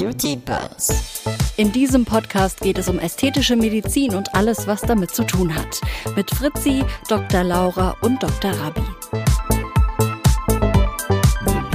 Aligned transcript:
Beauty 0.00 0.34
Buzz. 0.34 1.22
In 1.58 1.72
diesem 1.72 2.06
Podcast 2.06 2.62
geht 2.62 2.78
es 2.78 2.88
um 2.88 2.98
ästhetische 2.98 3.54
Medizin 3.54 4.14
und 4.14 4.34
alles, 4.34 4.66
was 4.66 4.80
damit 4.80 5.10
zu 5.10 5.24
tun 5.24 5.54
hat. 5.54 5.78
Mit 6.16 6.30
Fritzi, 6.30 6.82
Dr. 7.06 7.44
Laura 7.44 7.94
und 8.00 8.22
Dr. 8.22 8.50
Rabi. 8.52 8.80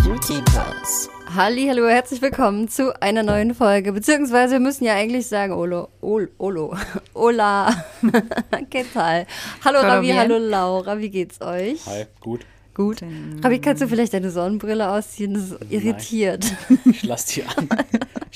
Beauty 0.03 0.41
Buzz. 0.41 1.07
Hallo, 1.35 1.87
herzlich 1.87 2.19
willkommen 2.23 2.67
zu 2.67 2.99
einer 2.99 3.21
neuen 3.21 3.53
Folge. 3.53 3.93
Beziehungsweise 3.93 4.53
wir 4.53 4.59
müssen 4.59 4.85
ja 4.85 4.95
eigentlich 4.95 5.27
sagen, 5.27 5.53
Olo, 5.53 5.89
Ol, 6.01 6.31
Olo, 6.39 6.75
Ola, 7.13 7.85
¿qué 8.71 8.85
tal? 8.91 9.27
Hallo 9.63 10.01
bien? 10.01 10.17
hallo 10.17 10.39
Laura, 10.39 10.97
wie 10.97 11.11
geht's 11.11 11.41
euch? 11.41 11.85
Hi, 11.85 12.07
gut. 12.21 12.43
Gut. 12.75 12.97
Rabi, 13.41 13.59
kannst 13.59 13.81
du 13.81 13.87
vielleicht 13.87 14.13
deine 14.13 14.29
Sonnenbrille 14.29 14.89
ausziehen? 14.89 15.33
Das 15.33 15.43
ist 15.43 15.57
irritiert. 15.69 16.45
Ich 16.83 17.03
lass 17.03 17.25
die 17.27 17.43
an. 17.55 17.69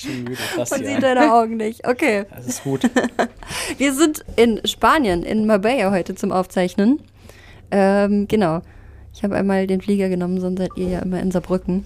Ich 0.01 0.07
bin 0.07 0.23
müde, 0.23 0.37
lass 0.55 0.71
Man 0.71 0.79
die 0.79 0.87
sieht 0.87 1.03
deine 1.03 1.33
Augen 1.33 1.57
nicht. 1.57 1.85
Okay. 1.85 2.25
Das 2.35 2.47
ist 2.47 2.63
gut. 2.63 2.89
Wir 3.77 3.93
sind 3.93 4.23
in 4.37 4.61
Spanien, 4.65 5.23
in 5.23 5.45
Marbella 5.45 5.91
heute 5.91 6.15
zum 6.15 6.31
Aufzeichnen. 6.31 7.01
Ähm, 7.69 8.25
genau. 8.29 8.61
Ich 9.13 9.23
habe 9.23 9.35
einmal 9.35 9.67
den 9.67 9.81
Flieger 9.81 10.07
genommen, 10.07 10.39
sonst 10.39 10.59
seid 10.59 10.71
ihr 10.77 10.87
ja 10.87 10.99
immer 10.99 11.19
in 11.19 11.31
Saarbrücken. 11.31 11.85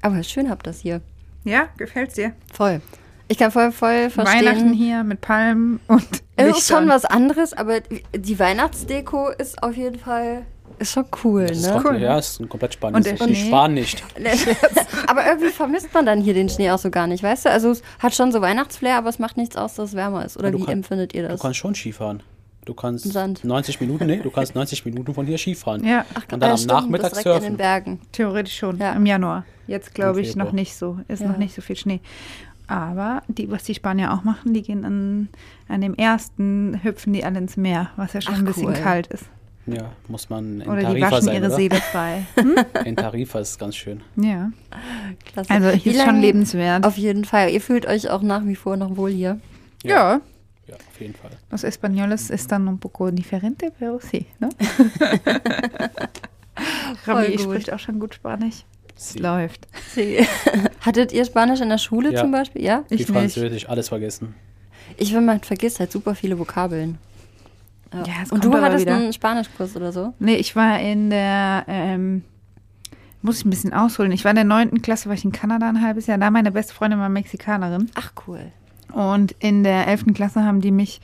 Aber 0.00 0.22
schön 0.22 0.48
habt 0.48 0.66
das 0.66 0.80
hier. 0.80 1.02
Ja, 1.44 1.68
gefällt's 1.76 2.14
dir? 2.14 2.32
Voll. 2.52 2.80
Ich 3.28 3.36
kann 3.36 3.50
voll, 3.50 3.70
voll 3.70 4.08
verstehen. 4.08 4.46
Weihnachten 4.46 4.72
hier 4.72 5.04
mit 5.04 5.20
Palmen 5.20 5.80
und 5.88 6.06
Es 6.36 6.56
ist 6.56 6.68
schon 6.68 6.88
was 6.88 7.04
anderes, 7.04 7.52
aber 7.52 7.80
die 8.16 8.38
Weihnachtsdeko 8.38 9.28
ist 9.28 9.62
auf 9.62 9.76
jeden 9.76 9.98
Fall 9.98 10.46
ist 10.82 10.92
schon 10.92 11.04
cool, 11.24 11.46
Das 11.46 11.58
ist 11.58 11.66
ne? 11.66 11.72
komplett, 11.72 12.02
Ja, 12.02 12.18
ist 12.18 12.40
ein 12.40 12.48
komplett 12.48 12.74
Spanisch. 12.74 12.96
Und 12.96 13.06
der 13.18 13.26
Die 13.26 13.34
Schnee? 13.34 13.46
sparen 13.48 13.74
nicht. 13.74 14.02
aber 15.06 15.26
irgendwie 15.26 15.48
vermisst 15.50 15.92
man 15.94 16.06
dann 16.06 16.20
hier 16.20 16.34
den 16.34 16.48
Schnee 16.48 16.70
auch 16.70 16.78
so 16.78 16.90
gar 16.90 17.06
nicht, 17.06 17.22
weißt 17.22 17.46
du? 17.46 17.50
Also 17.50 17.70
es 17.70 17.82
hat 17.98 18.14
schon 18.14 18.32
so 18.32 18.40
Weihnachtsflair, 18.40 18.96
aber 18.98 19.08
es 19.08 19.18
macht 19.18 19.36
nichts 19.36 19.56
aus, 19.56 19.74
dass 19.74 19.90
es 19.90 19.94
wärmer 19.96 20.24
ist. 20.24 20.36
Oder 20.36 20.48
Ja, 20.48 20.52
du 20.52 20.58
wie 20.60 20.64
kann- 20.64 20.72
empfindet 20.74 21.14
ihr 21.14 21.22
Du 21.22 21.28
das? 21.28 21.40
kannst 21.40 21.58
schon 21.58 21.74
Skifahren. 21.74 22.22
Du 22.64 22.74
kannst 22.74 23.10
Sand. 23.12 23.42
90 23.42 23.80
Minuten, 23.80 24.06
nee, 24.06 24.18
du 24.18 24.30
kannst 24.30 24.54
90 24.54 24.84
Minuten 24.84 25.12
von 25.14 25.26
hier 25.26 25.36
Skifahren. 25.36 25.84
Ja, 25.84 26.04
Und 26.30 26.40
dann 26.40 26.52
am 26.52 26.56
stimmt, 26.56 26.72
Nachmittag 26.72 27.10
direkt 27.10 27.26
in 27.26 27.32
den 27.32 27.40
surfen. 27.42 27.56
Bergen. 27.56 28.00
theoretisch 28.12 28.56
schon. 28.56 28.78
Ja. 28.78 28.92
Im 28.92 29.04
Januar. 29.04 29.44
Jetzt 29.66 29.94
glaube 29.94 30.20
ich 30.20 30.36
noch 30.36 30.52
nicht 30.52 30.76
so. 30.76 30.98
Ist 31.08 31.22
Ja. 31.22 31.28
noch 31.28 31.38
nicht 31.38 31.54
so 31.56 31.60
viel 31.62 31.74
Schnee. 31.76 32.00
Aber 32.68 33.22
die, 33.26 33.50
was 33.50 33.64
die 33.64 33.74
Spanier 33.74 34.12
auch 34.14 34.22
machen, 34.22 34.54
die 34.54 34.62
gehen 34.62 34.84
an, 34.84 35.28
an 35.68 35.80
dem 35.80 35.94
ersten, 35.94 36.80
hüpfen 36.84 37.12
die 37.12 37.24
alle 37.24 37.38
ins 37.38 37.56
Meer, 37.56 37.90
was 37.96 38.12
ja 38.12 38.20
schon 38.20 38.34
Ach, 38.34 38.38
ein 38.38 38.44
bisschen 38.44 38.66
cool. 38.68 38.74
kalt 38.74 39.08
ist. 39.08 39.24
Ja, 39.66 39.92
muss 40.08 40.28
man 40.28 40.60
in 40.60 40.68
Oder 40.68 40.78
die 40.78 40.82
Tarifa 40.86 41.10
waschen 41.12 41.24
sein, 41.26 41.34
ihre 41.36 41.46
oder? 41.46 41.54
Seele 41.56 41.76
frei. 41.76 42.22
Hm? 42.34 42.56
In 42.84 42.96
Tarifa 42.96 43.38
ist 43.40 43.50
es 43.50 43.58
ganz 43.58 43.76
schön. 43.76 44.00
Ja. 44.16 44.50
Klasse. 45.24 45.50
Also 45.50 45.72
Wie 45.72 45.76
hier 45.76 45.92
ist 45.92 46.02
schon 46.02 46.20
lebenswert. 46.20 46.84
Auf 46.84 46.98
jeden 46.98 47.24
Fall. 47.24 47.50
Ihr 47.50 47.60
fühlt 47.60 47.86
euch 47.86 48.10
auch 48.10 48.22
nach 48.22 48.44
wie 48.44 48.56
vor 48.56 48.76
noch 48.76 48.96
wohl 48.96 49.10
hier. 49.10 49.38
ja. 49.84 50.20
Ja, 50.68 50.76
auf 50.76 51.00
jeden 51.00 51.14
Fall. 51.14 51.32
Los 51.50 51.64
españoles 51.64 52.30
están 52.30 52.68
un 52.68 52.78
poco 52.78 53.10
diferente, 53.10 53.72
pero 53.78 53.98
sí, 53.98 54.26
ne? 54.38 54.48
Gut. 57.04 57.40
spricht 57.40 57.72
auch 57.72 57.78
schon 57.80 57.98
gut 57.98 58.14
Spanisch. 58.14 58.64
Es 58.96 59.10
Sie. 59.14 59.18
läuft. 59.18 59.66
Hattet 60.80 61.12
ihr 61.12 61.24
Spanisch 61.24 61.60
in 61.60 61.68
der 61.68 61.78
Schule 61.78 62.12
Ja. 62.12 62.20
zum 62.20 62.30
Beispiel? 62.30 62.62
Ja? 62.62 62.84
Wie 62.88 62.94
Ich 62.94 63.00
nicht. 63.00 63.10
Französisch, 63.10 63.68
alles 63.68 63.88
vergessen. 63.88 64.34
Ich 64.98 65.08
finde, 65.08 65.26
man 65.26 65.40
vergisst 65.40 65.80
halt 65.80 65.90
super 65.90 66.14
viele 66.14 66.38
Vokabeln. 66.38 66.98
Ja, 67.92 68.12
es 68.22 68.32
Und 68.32 68.44
du 68.44 68.52
hattest 68.54 68.86
wieder. 68.86 68.96
einen 68.96 69.12
Spanischkurs 69.12 69.76
oder 69.76 69.92
so? 69.92 70.14
Nee, 70.18 70.36
ich 70.36 70.56
war 70.56 70.80
in 70.80 71.10
der, 71.10 71.64
ähm, 71.68 72.22
muss 73.20 73.38
ich 73.38 73.44
ein 73.44 73.50
bisschen 73.50 73.72
ausholen. 73.72 74.12
Ich 74.12 74.24
war 74.24 74.30
in 74.30 74.36
der 74.36 74.44
neunten 74.44 74.82
Klasse, 74.82 75.08
war 75.08 75.14
ich 75.14 75.24
in 75.24 75.32
Kanada 75.32 75.68
ein 75.68 75.82
halbes 75.82 76.06
Jahr. 76.06 76.18
Da 76.18 76.30
meine 76.30 76.50
beste 76.52 76.74
Freundin 76.74 76.98
war 76.98 77.08
Mexikanerin. 77.08 77.90
Ach, 77.94 78.12
cool. 78.26 78.40
Und 78.92 79.32
in 79.38 79.62
der 79.62 79.86
elften 79.86 80.14
Klasse 80.14 80.42
haben 80.44 80.60
die 80.60 80.70
mich 80.70 81.00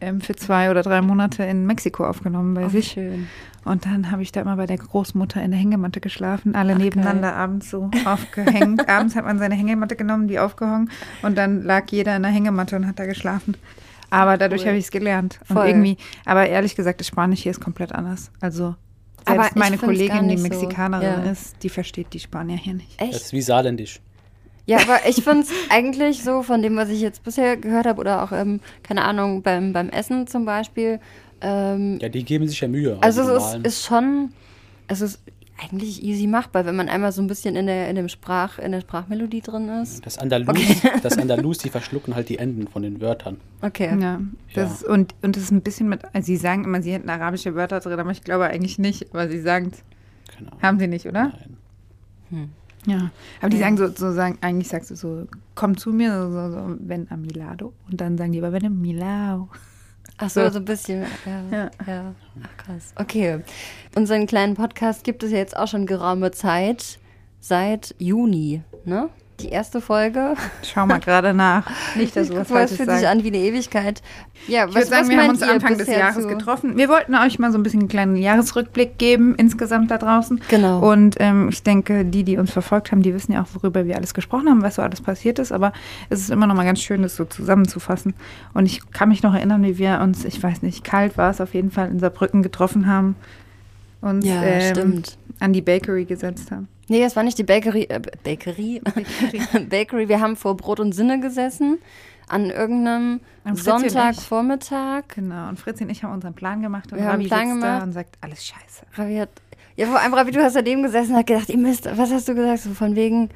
ähm, 0.00 0.20
für 0.20 0.36
zwei 0.36 0.70
oder 0.70 0.82
drei 0.82 1.00
Monate 1.02 1.42
in 1.44 1.66
Mexiko 1.66 2.04
aufgenommen 2.06 2.54
bei 2.54 2.66
Oh, 2.66 2.68
sich. 2.68 2.88
schön. 2.88 3.28
Und 3.64 3.84
dann 3.84 4.12
habe 4.12 4.22
ich 4.22 4.30
da 4.30 4.42
immer 4.42 4.56
bei 4.56 4.66
der 4.66 4.76
Großmutter 4.78 5.42
in 5.42 5.50
der 5.50 5.58
Hängematte 5.58 6.00
geschlafen, 6.00 6.54
alle 6.54 6.74
Ach, 6.74 6.78
nebeneinander 6.78 7.30
geil. 7.32 7.38
abends 7.40 7.68
so 7.70 7.90
aufgehängt. 8.04 8.88
abends 8.88 9.16
hat 9.16 9.24
man 9.24 9.38
seine 9.40 9.56
Hängematte 9.56 9.96
genommen, 9.96 10.28
die 10.28 10.38
aufgehangen 10.38 10.90
und 11.22 11.36
dann 11.36 11.62
lag 11.64 11.90
jeder 11.90 12.14
in 12.14 12.22
der 12.22 12.30
Hängematte 12.30 12.76
und 12.76 12.86
hat 12.86 12.98
da 13.00 13.06
geschlafen. 13.06 13.56
Aber 14.10 14.36
dadurch 14.36 14.62
Cool. 14.62 14.68
habe 14.68 14.78
ich 14.78 14.84
es 14.86 14.90
gelernt. 14.90 15.38
Und 15.48 15.56
irgendwie, 15.56 15.96
aber 16.24 16.46
ehrlich 16.48 16.74
gesagt, 16.76 17.00
das 17.00 17.06
Spanisch 17.08 17.40
hier 17.42 17.50
ist 17.50 17.60
komplett 17.60 17.92
anders. 17.92 18.30
Also 18.40 18.74
Aber 19.24 19.42
selbst 19.42 19.50
ich 19.50 19.56
meine 19.56 19.78
Kollegin, 19.78 20.28
die 20.28 20.36
nicht 20.36 20.42
so. 20.42 20.48
Mexikanerin 20.48 21.24
Ja. 21.24 21.30
ist, 21.32 21.56
die 21.62 21.68
versteht 21.68 22.12
die 22.12 22.20
Spanier 22.20 22.56
hier 22.56 22.74
nicht. 22.74 23.00
Das 23.00 23.08
Echt? 23.08 23.16
ist 23.16 23.32
wie 23.32 23.42
Saarländisch. 23.42 24.00
Ja, 24.66 24.78
aber 24.78 24.98
ich 25.08 25.22
finde 25.22 25.42
es 25.42 25.50
eigentlich 25.70 26.22
so, 26.24 26.42
von 26.42 26.60
dem, 26.62 26.76
was 26.76 26.88
ich 26.88 27.00
jetzt 27.00 27.22
bisher 27.22 27.56
gehört 27.56 27.86
habe, 27.86 28.00
oder 28.00 28.22
auch, 28.24 28.32
ähm, 28.32 28.60
keine 28.82 29.04
Ahnung, 29.04 29.42
beim, 29.42 29.72
beim 29.72 29.88
Essen 29.90 30.26
zum 30.26 30.44
Beispiel. 30.44 30.98
Ähm, 31.40 31.98
Ja, 32.00 32.08
die 32.08 32.24
geben 32.24 32.48
sich 32.48 32.60
ja 32.60 32.66
Mühe. 32.68 32.98
also 33.00 33.22
die 33.22 33.30
es 33.30 33.54
ist, 33.54 33.66
ist 33.66 33.84
schon, 33.86 34.32
es 34.88 35.00
ist 35.00 35.20
eigentlich 35.58 36.02
easy 36.02 36.26
machbar, 36.26 36.66
wenn 36.66 36.76
man 36.76 36.88
einmal 36.88 37.12
so 37.12 37.22
ein 37.22 37.26
bisschen 37.28 37.56
in 37.56 37.66
der, 37.66 37.88
in 37.88 37.96
dem 37.96 38.08
Sprach, 38.08 38.58
in 38.58 38.72
der 38.72 38.82
Sprachmelodie 38.82 39.40
drin 39.40 39.68
ist. 39.68 40.04
das 40.04 40.18
Andalus, 40.18 40.56
das 41.02 41.16
Andalus, 41.18 41.58
die 41.58 41.70
verschlucken 41.70 42.14
halt 42.14 42.28
die 42.28 42.38
Enden 42.38 42.68
von 42.68 42.82
den 42.82 43.00
Wörtern. 43.00 43.38
Okay. 43.62 43.88
Ja, 43.98 44.20
das 44.54 44.82
Ja. 44.82 44.88
Und, 44.88 45.14
und 45.22 45.36
das 45.36 45.44
ist 45.44 45.50
ein 45.52 45.62
bisschen 45.62 45.88
mit, 45.88 46.02
also 46.12 46.26
sie 46.26 46.36
sagen 46.36 46.64
immer, 46.64 46.82
sie 46.82 46.92
hätten 46.92 47.08
arabische 47.08 47.54
Wörter 47.54 47.80
drin, 47.80 47.98
aber 47.98 48.10
ich 48.10 48.22
glaube 48.22 48.44
eigentlich 48.44 48.78
nicht, 48.78 49.12
aber 49.14 49.28
sie 49.28 49.40
sagen 49.40 49.72
Ahnung. 50.38 50.52
haben 50.62 50.78
sie 50.78 50.88
nicht, 50.88 51.06
oder? 51.06 51.32
Nein. 52.30 52.50
Ja, 52.86 53.10
aber 53.40 53.48
die 53.50 53.56
Ja. 53.56 53.62
sagen 53.64 53.76
so, 53.78 53.88
so 53.88 54.12
sagen, 54.12 54.38
eigentlich 54.42 54.68
sagst 54.68 54.90
du 54.90 54.94
so, 54.96 55.26
komm 55.54 55.76
zu 55.76 55.90
mir, 55.90 56.12
so, 56.22 56.30
so, 56.30 56.50
so 56.52 56.76
wenn 56.80 57.10
a 57.10 57.16
mi 57.16 57.28
lado. 57.28 57.72
Und 57.90 58.00
dann 58.00 58.16
sagen 58.18 58.32
die 58.32 58.38
aber, 58.38 58.52
wenn 58.52 58.64
a 58.66 58.68
mi 58.68 58.92
lao. 58.92 59.48
Ach 60.18 60.30
so, 60.30 60.44
So. 60.44 60.50
so 60.50 60.58
ein 60.60 60.64
bisschen. 60.64 61.02
Ja, 61.26 61.42
ja. 61.58 61.70
Ja. 61.86 62.14
Ach 62.42 62.56
krass. 62.56 62.92
Okay. 62.96 63.40
Unseren 63.96 64.26
kleinen 64.26 64.56
Podcast 64.56 65.04
gibt 65.04 65.22
es 65.22 65.30
ja 65.30 65.38
jetzt 65.38 65.56
auch 65.56 65.68
schon 65.68 65.86
geraume 65.86 66.30
Zeit. 66.30 66.98
Seit 67.40 67.94
Juni, 67.98 68.60
ne? 68.84 69.08
Die 69.40 69.48
erste 69.48 69.80
Folge. 69.80 70.34
Schau 70.62 70.84
mal 70.84 71.00
gerade 71.00 71.32
nach. 71.32 71.66
Nicht, 71.96 72.14
dass 72.14 72.28
du 72.28 72.36
was 72.36 72.48
Falsches 72.48 72.76
fühlt 72.76 72.90
sich 72.90 73.08
an 73.08 73.24
wie 73.24 73.28
eine 73.28 73.38
Ewigkeit. 73.38 74.02
Ja, 74.48 74.66
Ich 74.66 74.74
würde 74.74 74.86
sagen, 74.86 75.08
wir 75.08 75.16
haben 75.16 75.30
uns 75.30 75.42
Anfang 75.42 75.78
des 75.78 75.88
Jahres 75.88 76.24
so? 76.24 76.28
getroffen. 76.28 76.76
Wir 76.76 76.90
wollten 76.90 77.14
euch 77.14 77.38
mal 77.38 77.50
so 77.50 77.56
ein 77.56 77.62
bisschen 77.62 77.80
einen 77.80 77.88
kleinen 77.88 78.16
Jahresrückblick 78.16 78.98
geben, 78.98 79.34
insgesamt 79.36 79.90
da 79.90 79.96
draußen. 79.96 80.42
Genau. 80.50 80.90
Und 80.90 81.16
ähm, 81.18 81.48
ich 81.48 81.62
denke, 81.62 82.04
die, 82.04 82.22
die 82.22 82.36
uns 82.36 82.50
verfolgt 82.50 82.92
haben, 82.92 83.00
die 83.00 83.14
wissen 83.14 83.32
ja 83.32 83.44
auch, 83.44 83.48
worüber 83.54 83.86
wir 83.86 83.96
alles 83.96 84.12
gesprochen 84.12 84.50
haben, 84.50 84.60
was 84.60 84.74
so 84.74 84.82
alles 84.82 85.00
passiert 85.00 85.38
ist. 85.38 85.52
Aber 85.52 85.72
es 86.10 86.20
ist 86.20 86.28
immer 86.28 86.46
noch 86.46 86.54
mal 86.54 86.64
ganz 86.66 86.80
schön, 86.82 87.00
das 87.00 87.16
so 87.16 87.24
zusammenzufassen. 87.24 88.12
Und 88.52 88.66
ich 88.66 88.90
kann 88.90 89.08
mich 89.08 89.22
noch 89.22 89.34
erinnern, 89.34 89.62
wie 89.62 89.78
wir 89.78 90.00
uns, 90.02 90.26
ich 90.26 90.42
weiß 90.42 90.60
nicht, 90.60 90.84
kalt 90.84 91.16
war 91.16 91.30
es 91.30 91.40
auf 91.40 91.54
jeden 91.54 91.70
Fall, 91.70 91.88
in 91.88 91.98
Saarbrücken 91.98 92.42
getroffen 92.42 92.86
haben. 92.86 93.16
Uns 94.00 94.24
Ja, 94.26 94.42
ähm, 94.42 95.02
an 95.40 95.52
die 95.52 95.62
Bakery 95.62 96.04
gesetzt 96.04 96.50
haben. 96.50 96.68
Nee, 96.88 97.00
das 97.00 97.16
war 97.16 97.22
nicht 97.22 97.38
die 97.38 97.42
Bakery. 97.44 97.84
Äh, 97.88 98.00
Bakery? 98.22 98.80
Bakery. 99.68 100.08
Wir 100.08 100.20
haben 100.20 100.36
vor 100.36 100.56
Brot 100.56 100.78
und 100.80 100.92
Sinne 100.92 101.18
gesessen. 101.20 101.78
An 102.28 102.50
irgendeinem. 102.50 103.20
Sonntagvormittag. 103.54 105.04
Genau. 105.14 105.48
Und 105.48 105.58
Fritzi 105.58 105.84
und 105.84 105.90
ich 105.90 106.02
haben 106.02 106.12
unseren 106.12 106.34
Plan 106.34 106.62
gemacht 106.62 106.92
und 106.92 106.98
Wir 106.98 107.06
haben 107.06 107.20
Ravi 107.22 107.26
Plan 107.28 107.48
sitzt 107.48 107.62
da 107.62 107.66
gemacht. 107.68 107.82
und 107.86 107.92
sagt, 107.92 108.18
alles 108.20 108.44
scheiße. 108.44 108.86
Ravi 108.94 109.16
hat. 109.16 109.28
Ja, 109.76 109.86
vor 109.86 110.00
allem, 110.00 110.14
Ravi, 110.14 110.30
du 110.32 110.42
hast 110.42 110.56
daneben 110.56 110.82
gesessen 110.82 111.12
und 111.12 111.18
hat 111.18 111.26
gedacht, 111.26 111.48
ihr 111.48 111.58
Mist, 111.58 111.86
was 111.96 112.10
hast 112.10 112.28
du 112.28 112.34
gesagt? 112.34 112.60
So 112.62 112.70
von 112.70 112.96
wegen, 112.96 113.28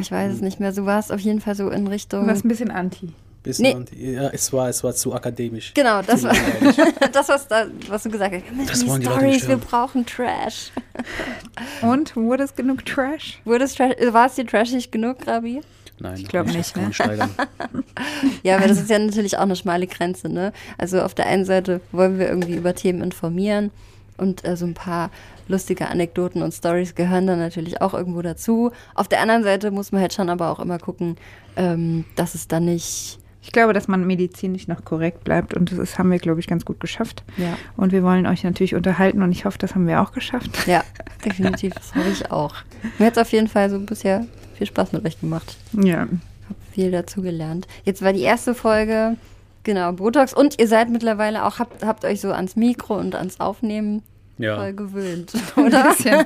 ich 0.00 0.10
weiß 0.10 0.32
es 0.32 0.40
nicht 0.40 0.58
mehr. 0.60 0.72
Du 0.72 0.86
warst 0.86 1.12
auf 1.12 1.20
jeden 1.20 1.40
Fall 1.40 1.54
so 1.54 1.68
in 1.70 1.84
Du 1.84 1.90
Richtung. 1.90 2.26
warst 2.26 2.44
ein 2.44 2.48
bisschen 2.48 2.70
anti. 2.70 3.12
Bisschen 3.44 3.62
Nee. 3.62 3.74
anti- 3.74 4.12
ja, 4.14 4.28
es 4.30 4.52
war, 4.52 4.68
es 4.70 4.82
war 4.82 4.92
zu 4.94 5.14
akademisch. 5.14 5.72
Genau, 5.74 6.02
das 6.02 6.22
Zu 6.22 6.28
war 6.28 6.34
das, 7.12 7.28
was, 7.28 7.46
da, 7.46 7.66
was 7.88 8.02
du 8.02 8.10
gesagt 8.10 8.34
hast. 8.34 8.70
Das 8.70 8.80
die 8.80 8.88
wollen 8.88 9.00
die 9.02 9.06
Leute 9.06 9.18
Stories, 9.20 9.34
nicht 9.36 9.48
wir 9.48 9.56
brauchen 9.58 10.04
Trash. 10.06 10.72
Und 11.82 12.16
wurde 12.16 12.44
es 12.44 12.54
genug 12.56 12.84
Trash? 12.86 13.38
Wurde 13.44 13.64
es 13.64 13.74
trash, 13.74 13.92
war 14.10 14.26
es 14.26 14.34
dir 14.34 14.46
trashig 14.46 14.90
genug, 14.90 15.26
Rabi? 15.26 15.60
Nein, 16.00 16.16
Ich 16.16 16.26
glaub 16.28 16.46
das 16.46 16.74
nicht, 16.74 16.76
ne? 16.76 16.90
Ja, 18.42 18.56
aber 18.56 18.66
das 18.66 18.80
ist 18.80 18.90
ja 18.90 18.98
natürlich 18.98 19.36
auch 19.36 19.42
eine 19.42 19.54
schmale 19.56 19.86
Grenze, 19.86 20.28
ne? 20.28 20.52
Also 20.78 21.00
auf 21.02 21.14
der 21.14 21.26
einen 21.26 21.44
Seite 21.44 21.80
wollen 21.92 22.18
wir 22.18 22.28
irgendwie 22.28 22.56
über 22.56 22.74
Themen 22.74 23.02
informieren 23.02 23.70
und 24.16 24.44
äh, 24.44 24.56
so 24.56 24.66
ein 24.66 24.74
paar 24.74 25.10
lustige 25.48 25.86
Anekdoten 25.88 26.42
und 26.42 26.52
Stories 26.52 26.94
gehören 26.94 27.26
dann 27.26 27.38
natürlich 27.38 27.80
auch 27.82 27.92
irgendwo 27.94 28.22
dazu. 28.22 28.72
Auf 28.94 29.06
der 29.08 29.20
anderen 29.20 29.44
Seite 29.44 29.70
muss 29.70 29.92
man 29.92 30.00
halt 30.00 30.14
schon 30.14 30.30
aber 30.30 30.50
auch 30.50 30.58
immer 30.60 30.78
gucken, 30.78 31.16
ähm, 31.56 32.04
dass 32.16 32.34
es 32.34 32.48
dann 32.48 32.64
nicht, 32.64 33.18
Ich 33.44 33.52
glaube, 33.52 33.74
dass 33.74 33.88
man 33.88 34.06
medizinisch 34.06 34.68
noch 34.68 34.86
korrekt 34.86 35.22
bleibt 35.22 35.52
und 35.52 35.70
das 35.70 35.78
ist, 35.78 35.98
haben 35.98 36.10
wir, 36.10 36.18
glaube 36.18 36.40
ich, 36.40 36.46
ganz 36.46 36.64
gut 36.64 36.80
geschafft. 36.80 37.22
ja, 37.36 37.58
Und 37.76 37.92
wir 37.92 38.02
wollen 38.02 38.26
euch 38.26 38.42
natürlich 38.42 38.74
unterhalten 38.74 39.22
und 39.22 39.32
ich 39.32 39.44
hoffe, 39.44 39.58
das 39.58 39.74
haben 39.74 39.86
wir 39.86 40.00
auch 40.00 40.12
geschafft. 40.12 40.50
ja, 40.66 40.82
definitiv, 41.22 41.74
das 41.74 41.94
habe 41.94 42.08
ich 42.08 42.30
auch. 42.32 42.54
Mir 42.98 43.06
hat 43.06 43.12
es 43.12 43.18
auf 43.18 43.30
jeden 43.32 43.48
Fall 43.48 43.68
so 43.68 43.78
bisher 43.78 44.26
viel 44.54 44.66
Spaß 44.66 44.92
mit 44.92 45.04
euch 45.04 45.20
gemacht. 45.20 45.58
Ja. 45.72 46.00
Hab 46.00 46.56
viel 46.72 46.90
dazu 46.90 47.20
gelernt. 47.20 47.68
Jetzt 47.84 48.00
war 48.00 48.14
die 48.14 48.22
erste 48.22 48.54
Folge, 48.54 49.18
genau, 49.62 49.92
Botox 49.92 50.32
und 50.32 50.58
ihr 50.58 50.66
seid 50.66 50.88
mittlerweile 50.88 51.44
auch, 51.44 51.58
habt, 51.58 51.84
habt 51.84 52.06
euch 52.06 52.22
so 52.22 52.32
ans 52.32 52.56
Mikro 52.56 52.96
und 52.96 53.14
ans 53.14 53.40
Aufnehmen 53.40 54.02
Ja. 54.38 54.56
voll 54.56 54.72
gewöhnt, 54.72 55.32
Ein 55.56 55.64
oder? 55.66 55.84
bisschen. 55.90 56.24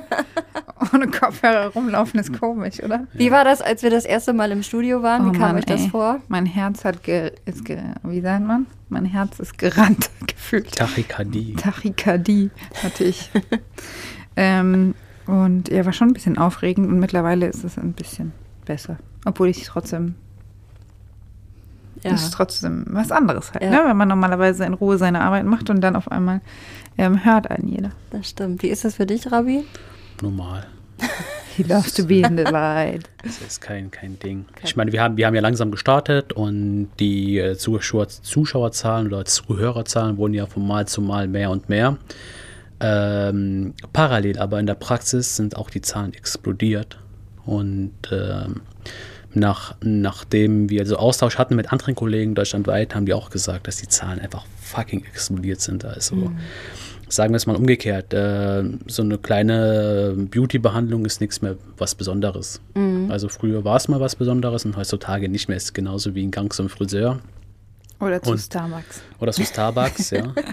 ohne 0.93 1.07
Kopfhörer 1.07 1.67
rumlaufen 1.67 2.19
ist 2.19 2.39
komisch, 2.39 2.81
oder? 2.81 3.05
Wie 3.13 3.29
war 3.31 3.43
das, 3.43 3.61
als 3.61 3.83
wir 3.83 3.89
das 3.91 4.05
erste 4.05 4.33
Mal 4.33 4.51
im 4.51 4.63
Studio 4.63 5.03
waren? 5.03 5.25
Wie 5.25 5.29
Oh 5.29 5.31
kam 5.33 5.41
Mann, 5.41 5.55
euch 5.57 5.65
das 5.65 5.81
ey. 5.81 5.89
vor? 5.89 6.19
Mein 6.27 6.45
Herz 6.45 6.85
hat 6.85 7.03
ge 7.03 7.31
ist 7.45 7.65
ge 7.65 7.77
wie 8.03 8.21
sagt 8.21 8.43
man? 8.45 8.65
Mein 8.89 9.05
Herz 9.05 9.39
ist 9.39 9.57
gerannt 9.57 10.09
gefühlt. 10.27 10.75
Tachykardie. 10.75 11.53
Tachykardie 11.55 12.49
hatte 12.83 13.03
ich. 13.03 13.29
ähm, 14.35 14.95
und 15.27 15.69
ja, 15.69 15.85
war 15.85 15.93
schon 15.93 16.07
ein 16.09 16.13
bisschen 16.13 16.37
aufregend 16.37 16.87
und 16.87 16.99
mittlerweile 16.99 17.45
ist 17.47 17.63
es 17.63 17.77
ein 17.77 17.93
bisschen 17.93 18.31
besser. 18.65 18.97
Obwohl 19.25 19.49
ich 19.49 19.63
trotzdem, 19.65 20.15
Ja. 22.03 22.11
ist 22.13 22.31
trotzdem 22.31 22.85
was 22.89 23.11
anderes 23.11 23.53
halt, 23.53 23.63
Ja. 23.63 23.69
ne? 23.71 23.81
wenn 23.87 23.97
man 23.97 24.07
normalerweise 24.07 24.65
in 24.65 24.73
Ruhe 24.73 24.97
seine 24.97 25.21
Arbeit 25.21 25.45
macht 25.45 25.69
und 25.69 25.81
dann 25.81 25.95
auf 25.95 26.11
einmal 26.11 26.41
ähm, 26.97 27.23
hört 27.25 27.49
einen 27.49 27.67
jeder. 27.67 27.91
Das 28.11 28.29
stimmt. 28.29 28.61
Wie 28.63 28.67
ist 28.69 28.85
das 28.85 28.95
für 28.95 29.05
dich, 29.05 29.31
Rabbi? 29.31 29.63
Normal. 30.21 30.67
He 31.55 31.63
loves 31.63 31.93
to 31.93 32.05
be 32.05 32.19
in 32.19 32.37
the 32.37 32.43
light. 32.43 33.09
Das 33.23 33.41
ist 33.41 33.61
kein, 33.61 33.91
kein 33.91 34.17
Ding. 34.19 34.45
Ich 34.63 34.75
meine, 34.75 34.91
wir 34.91 35.01
haben, 35.01 35.17
wir 35.17 35.25
haben 35.27 35.35
ja 35.35 35.41
langsam 35.41 35.71
gestartet 35.71 36.31
und 36.33 36.89
die 36.99 37.37
äh, 37.37 37.57
Zuschauer, 37.57 38.07
Zuschauerzahlen 38.07 39.07
oder 39.07 39.25
Zuhörerzahlen 39.25 40.17
wurden 40.17 40.33
ja 40.33 40.45
von 40.45 40.65
Mal 40.65 40.87
zu 40.87 41.01
Mal 41.01 41.27
mehr 41.27 41.51
und 41.51 41.67
mehr. 41.69 41.97
Ähm, 42.81 43.73
parallel 43.91 44.39
aber 44.39 44.59
in 44.59 44.65
der 44.67 44.75
Praxis 44.75 45.35
sind 45.35 45.57
auch 45.57 45.69
die 45.69 45.81
Zahlen 45.81 46.13
explodiert. 46.13 46.97
Und 47.45 47.93
ähm, 48.11 48.61
nach, 49.33 49.75
nachdem 49.81 50.69
wir 50.69 50.85
so 50.85 50.97
Austausch 50.97 51.37
hatten 51.37 51.55
mit 51.55 51.71
anderen 51.71 51.95
Kollegen 51.95 52.35
deutschlandweit, 52.35 52.95
haben 52.95 53.05
die 53.05 53.13
auch 53.13 53.29
gesagt, 53.29 53.67
dass 53.67 53.77
die 53.77 53.87
Zahlen 53.87 54.19
einfach 54.19 54.45
fucking 54.61 55.03
explodiert 55.05 55.61
sind. 55.61 55.85
Also 55.85 56.31
sagen 57.07 57.33
wir 57.33 57.37
es 57.37 57.45
mal 57.47 57.55
umgekehrt, 57.55 58.13
äh, 58.13 58.63
so 58.87 59.01
eine 59.01 59.17
kleine 59.17 60.13
Beauty-Behandlung 60.29 61.05
ist 61.05 61.21
nichts 61.21 61.41
mehr 61.41 61.55
was 61.77 61.95
Besonderes. 61.95 62.61
Also 63.09 63.29
früher 63.29 63.63
war 63.63 63.77
es 63.77 63.87
mal 63.87 63.99
was 63.99 64.15
Besonderes 64.15 64.65
und 64.65 64.75
heutzutage 64.77 65.29
nicht 65.29 65.47
mehr. 65.47 65.57
Ist 65.57 65.73
genauso 65.73 66.13
wie 66.15 66.23
ein 66.25 66.31
Gang 66.31 66.51
zum 66.53 66.69
Friseur 66.69 67.19
Oder 67.99 68.21
zu 68.21 68.31
Und- 68.31 68.39
Starbucks. 68.39 69.01
oder 69.19 69.31
zu 69.31 69.43
Starbucks, 69.43 70.09
ja. 70.11 70.33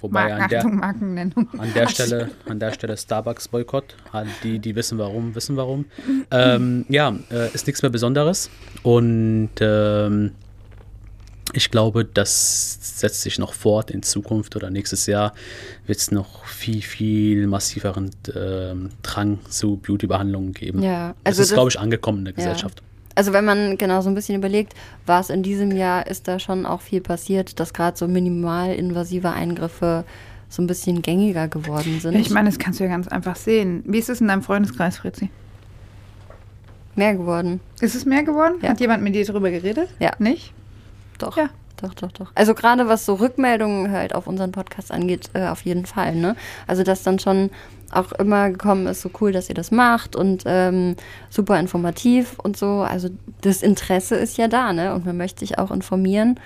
Wobei 0.00 0.28
Marken, 0.28 0.42
an 0.42 0.48
der, 0.50 0.58
Achtung, 0.60 0.76
Markennennung. 0.76 1.48
an 1.58 1.74
der 1.74 1.88
Stelle, 1.90 2.30
an 2.48 2.60
der 2.60 2.72
Stelle 2.72 2.96
Starbucks-Boykott. 2.96 3.96
An 4.12 4.28
Die, 4.44 4.58
die 4.60 4.74
wissen 4.76 4.96
warum, 4.98 5.34
wissen 5.34 5.56
warum. 5.56 5.86
Ähm, 6.30 6.84
ja, 6.88 7.16
äh, 7.30 7.52
ist 7.52 7.66
nichts 7.66 7.82
mehr 7.82 7.90
Besonderes. 7.90 8.48
Und 8.84 9.50
ähm, 9.60 10.32
ich 11.54 11.70
glaube, 11.70 12.04
das 12.04 12.78
setzt 13.00 13.22
sich 13.22 13.38
noch 13.38 13.54
fort 13.54 13.90
in 13.90 14.02
Zukunft 14.02 14.54
oder 14.54 14.70
nächstes 14.70 15.06
Jahr 15.06 15.32
wird 15.86 15.98
es 15.98 16.10
noch 16.10 16.44
viel, 16.44 16.82
viel 16.82 17.46
massiveren 17.46 18.10
ähm, 18.36 18.90
Drang 19.02 19.38
zu 19.48 19.78
Beauty-Behandlungen 19.78 20.52
geben. 20.52 20.82
Ja, 20.82 21.14
das 21.24 21.32
also 21.32 21.42
ist, 21.42 21.50
das- 21.50 21.54
glaube 21.56 21.70
ich, 21.70 21.78
angekommen 21.80 22.18
in 22.18 22.24
der 22.26 22.34
Ja. 22.34 22.36
Gesellschaft. 22.36 22.82
Also 23.18 23.32
wenn 23.32 23.44
man 23.44 23.76
genau 23.78 24.00
so 24.00 24.08
ein 24.08 24.14
bisschen 24.14 24.36
überlegt, 24.36 24.74
war 25.04 25.18
es 25.20 25.28
in 25.28 25.42
diesem 25.42 25.72
Jahr, 25.72 26.06
ist 26.06 26.28
da 26.28 26.38
schon 26.38 26.66
auch 26.66 26.80
viel 26.80 27.00
passiert, 27.00 27.58
dass 27.58 27.74
gerade 27.74 27.96
so 27.96 28.06
minimalinvasive 28.06 29.30
Eingriffe 29.30 30.04
so 30.48 30.62
ein 30.62 30.68
bisschen 30.68 31.02
gängiger 31.02 31.48
geworden 31.48 31.98
sind. 31.98 32.14
Ich 32.14 32.30
meine, 32.30 32.48
das 32.48 32.60
kannst 32.60 32.78
du 32.78 32.84
ja 32.84 32.90
ganz 32.90 33.08
einfach 33.08 33.34
sehen. 33.34 33.82
Wie 33.86 33.98
ist 33.98 34.08
es 34.08 34.20
in 34.20 34.28
deinem 34.28 34.42
Freundeskreis, 34.42 34.98
Fritzi? 34.98 35.30
mehr 36.94 37.14
geworden. 37.14 37.60
Ist 37.80 37.96
es 37.96 38.04
mehr 38.04 38.22
geworden? 38.22 38.58
Ja. 38.62 38.70
Hat 38.70 38.80
jemand 38.80 39.02
mit 39.02 39.16
dir 39.16 39.24
darüber 39.24 39.50
geredet? 39.50 39.88
Ja. 39.98 40.12
Nicht? 40.20 40.52
Doch. 41.18 41.36
Ja. 41.36 41.48
Doch, 41.80 41.94
doch, 41.94 42.10
doch. 42.12 42.32
Also 42.34 42.54
gerade 42.54 42.88
was 42.88 43.06
so 43.06 43.14
Rückmeldungen 43.14 43.92
halt 43.92 44.14
auf 44.14 44.26
unseren 44.26 44.50
Podcast 44.52 44.90
angeht, 44.90 45.30
äh, 45.34 45.46
auf 45.46 45.62
jeden 45.62 45.86
Fall. 45.86 46.16
Ne? 46.16 46.36
Also 46.66 46.82
dass 46.82 47.04
dann 47.04 47.20
schon 47.20 47.50
auch 47.92 48.12
immer 48.12 48.50
gekommen 48.50 48.86
ist, 48.86 49.02
so 49.02 49.10
cool, 49.20 49.32
dass 49.32 49.48
ihr 49.48 49.54
das 49.54 49.70
macht 49.70 50.16
und 50.16 50.42
ähm, 50.46 50.96
super 51.30 51.58
informativ 51.58 52.38
und 52.38 52.56
so. 52.56 52.80
Also 52.80 53.08
das 53.40 53.62
Interesse 53.62 54.16
ist 54.16 54.36
ja 54.36 54.48
da, 54.48 54.72
ne? 54.72 54.94
Und 54.94 55.06
man 55.06 55.16
möchte 55.16 55.40
sich 55.40 55.58
auch 55.58 55.70
informieren. 55.70 56.38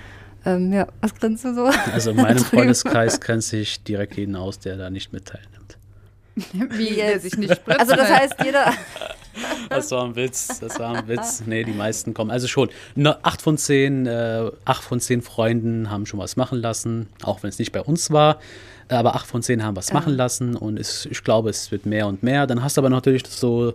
Ähm, 0.45 0.73
ja, 0.73 0.87
was 1.01 1.15
grinst 1.15 1.45
du 1.45 1.53
so? 1.53 1.69
Also 1.91 2.11
in 2.11 2.17
meinem. 2.17 2.37
Freundeskreis 2.43 3.19
grenze 3.19 3.57
ich 3.57 3.83
direkt 3.83 4.17
jeden 4.17 4.35
aus, 4.35 4.59
der 4.59 4.77
da 4.77 4.89
nicht 4.89 5.13
mit 5.13 5.25
teilnimmt. 5.25 5.77
Wie, 6.77 6.95
der 6.95 7.11
jetzt? 7.11 7.23
sich 7.23 7.37
nicht 7.37 7.55
spritzt? 7.55 7.79
Also 7.79 7.95
das 7.95 8.09
heißt, 8.09 8.35
jeder. 8.43 8.73
Das 9.69 9.89
war 9.89 10.05
ein 10.05 10.15
Witz, 10.15 10.59
das 10.59 10.77
war 10.77 10.95
ein 10.95 11.07
Witz. 11.07 11.41
Nee, 11.47 11.63
die 11.63 11.71
meisten 11.71 12.13
kommen. 12.13 12.29
Also 12.29 12.47
schon, 12.47 12.69
ne, 12.93 13.17
acht 13.23 13.41
von 13.41 13.57
zehn, 13.57 14.05
äh, 14.05 14.51
acht 14.63 14.83
von 14.83 14.99
zehn 14.99 15.23
Freunden 15.23 15.89
haben 15.89 16.05
schon 16.05 16.19
was 16.19 16.35
machen 16.35 16.59
lassen, 16.59 17.09
auch 17.23 17.41
wenn 17.41 17.49
es 17.49 17.57
nicht 17.57 17.71
bei 17.71 17.81
uns 17.81 18.11
war. 18.11 18.39
Äh, 18.89 18.95
Aber 18.95 19.15
acht 19.15 19.27
von 19.27 19.41
zehn 19.41 19.63
haben 19.63 19.75
was 19.75 19.93
machen 19.93 20.13
lassen 20.13 20.55
und 20.55 20.79
es, 20.79 21.05
ich 21.05 21.23
glaube, 21.23 21.49
es 21.49 21.71
wird 21.71 21.85
mehr 21.85 22.07
und 22.07 22.23
mehr. 22.23 22.47
Dann 22.47 22.63
hast 22.63 22.77
du 22.77 22.81
aber 22.81 22.89
natürlich 22.89 23.25
so, 23.27 23.73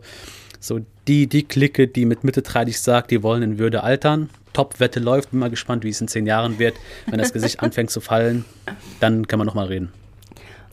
so 0.61 0.81
die, 1.07 1.27
die 1.27 1.45
Clique, 1.45 1.89
die 1.89 2.05
mit 2.05 2.25
Mitte 2.25 2.43
30 2.43 2.81
sagt, 2.81 3.11
die 3.11 3.23
wollen 3.23 3.43
in 3.43 3.59
Würde 3.59 3.83
altern. 3.83 4.31
Top-Wette 4.53 4.99
läuft, 5.01 5.31
bin 5.31 5.41
mal 5.41 5.51
gespannt, 5.51 5.85
wie 5.85 5.91
es 5.91 6.01
in 6.01 6.09
zehn 6.09 6.27
Jahren 6.27 6.59
wird. 6.59 6.75
Wenn 7.07 7.19
das 7.19 7.33
Gesicht 7.33 7.61
anfängt 7.63 7.91
zu 7.91 8.01
fallen, 8.01 8.45
dann 9.01 9.27
kann 9.29 9.39
man 9.39 9.47
nochmal 9.47 9.67
reden. 9.67 9.93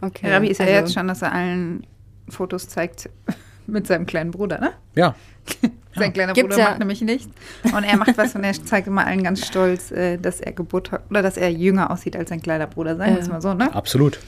Okay. 0.02 0.32
Rabi 0.32 0.48
ist 0.48 0.60
ja 0.60 0.66
also- 0.66 0.78
jetzt 0.80 0.94
schon, 0.94 1.08
dass 1.08 1.22
er 1.22 1.32
allen 1.34 1.86
Fotos 2.30 2.68
zeigt 2.68 3.10
mit 3.68 3.88
seinem 3.88 4.06
kleinen 4.06 4.32
Bruder, 4.32 4.60
ne? 4.60 4.72
Ja, 4.96 5.16
Sein 5.96 6.14
kleiner 6.14 6.34
Gibt's 6.34 6.50
Bruder 6.50 6.64
ja. 6.64 6.70
macht 6.70 6.80
nämlich 6.80 7.02
nichts. 7.02 7.30
Und 7.64 7.84
er 7.84 7.98
macht 7.98 8.18
was 8.18 8.36
und 8.36 8.44
er 8.44 8.54
zeigt 8.54 8.88
immer 8.88 9.06
allen 9.06 9.24
ganz 9.24 9.46
stolz, 9.46 9.92
äh, 9.92 10.18
dass 10.18 10.42
er 10.42 10.52
Geburt 10.52 10.92
hat 10.92 11.04
oder 11.10 11.22
dass 11.22 11.38
er 11.38 11.50
jünger 11.52 11.92
aussieht 11.92 12.16
als 12.16 12.30
sein 12.30 12.42
kleiner 12.42 12.68
Bruder. 12.68 12.96
Sagen 12.98 13.16
wir 13.16 13.22
es 13.22 13.30
mal 13.30 13.42
so, 13.42 13.54
ne? 13.54 13.74
absolut. 13.74 14.20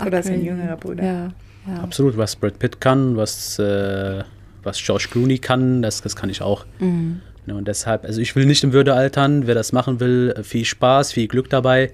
Oder 0.00 0.22
sein 0.22 0.34
crazy. 0.34 0.46
jüngerer 0.46 0.76
Bruder. 0.76 1.04
Ja, 1.04 1.28
ja. 1.66 1.82
Absolut, 1.82 2.16
was 2.16 2.36
Brad 2.36 2.58
Pitt 2.58 2.80
kann, 2.80 3.16
was, 3.16 3.58
äh, 3.58 4.24
was 4.62 4.78
George 4.78 5.08
Clooney 5.10 5.38
kann, 5.38 5.82
das, 5.82 6.02
das 6.02 6.16
kann 6.16 6.30
ich 6.30 6.42
auch. 6.42 6.64
Mhm. 6.78 7.20
Ne, 7.46 7.54
und 7.54 7.68
deshalb, 7.68 8.04
also 8.04 8.20
ich 8.20 8.34
will 8.36 8.46
nicht 8.46 8.64
in 8.64 8.72
Würde 8.72 8.94
altern. 8.94 9.46
Wer 9.46 9.54
das 9.54 9.72
machen 9.72 10.00
will, 10.00 10.34
viel 10.42 10.64
Spaß, 10.64 11.12
viel 11.12 11.28
Glück 11.28 11.50
dabei. 11.50 11.92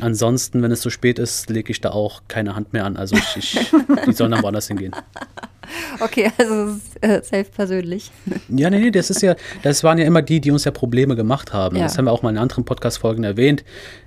Ansonsten, 0.00 0.62
wenn 0.62 0.70
es 0.70 0.82
zu 0.82 0.90
spät 0.90 1.18
ist, 1.18 1.48
lege 1.48 1.70
ich 1.70 1.80
da 1.80 1.90
auch 1.90 2.22
keine 2.28 2.54
Hand 2.54 2.74
mehr 2.74 2.84
an. 2.84 2.98
Also 2.98 3.16
ich, 3.16 3.36
ich, 3.36 3.70
die 4.06 4.12
sollen 4.12 4.32
dann 4.32 4.42
woanders 4.42 4.68
hingehen. 4.68 4.94
Okay, 6.00 6.30
also 6.38 6.78
äh, 7.00 7.22
safe 7.22 7.44
persönlich. 7.44 8.10
Ja, 8.48 8.70
nee, 8.70 8.78
nee, 8.78 8.90
das 8.90 9.10
ist 9.10 9.22
ja, 9.22 9.34
das 9.62 9.82
waren 9.82 9.98
ja 9.98 10.04
immer 10.04 10.22
die, 10.22 10.40
die 10.40 10.50
uns 10.50 10.64
ja 10.64 10.70
Probleme 10.70 11.16
gemacht 11.16 11.52
haben. 11.52 11.76
Ja. 11.76 11.84
Das 11.84 11.98
haben 11.98 12.04
wir 12.04 12.12
auch 12.12 12.22
mal 12.22 12.30
in 12.30 12.38
anderen 12.38 12.64
Podcast-Folgen 12.64 13.24
erwähnt. 13.24 13.64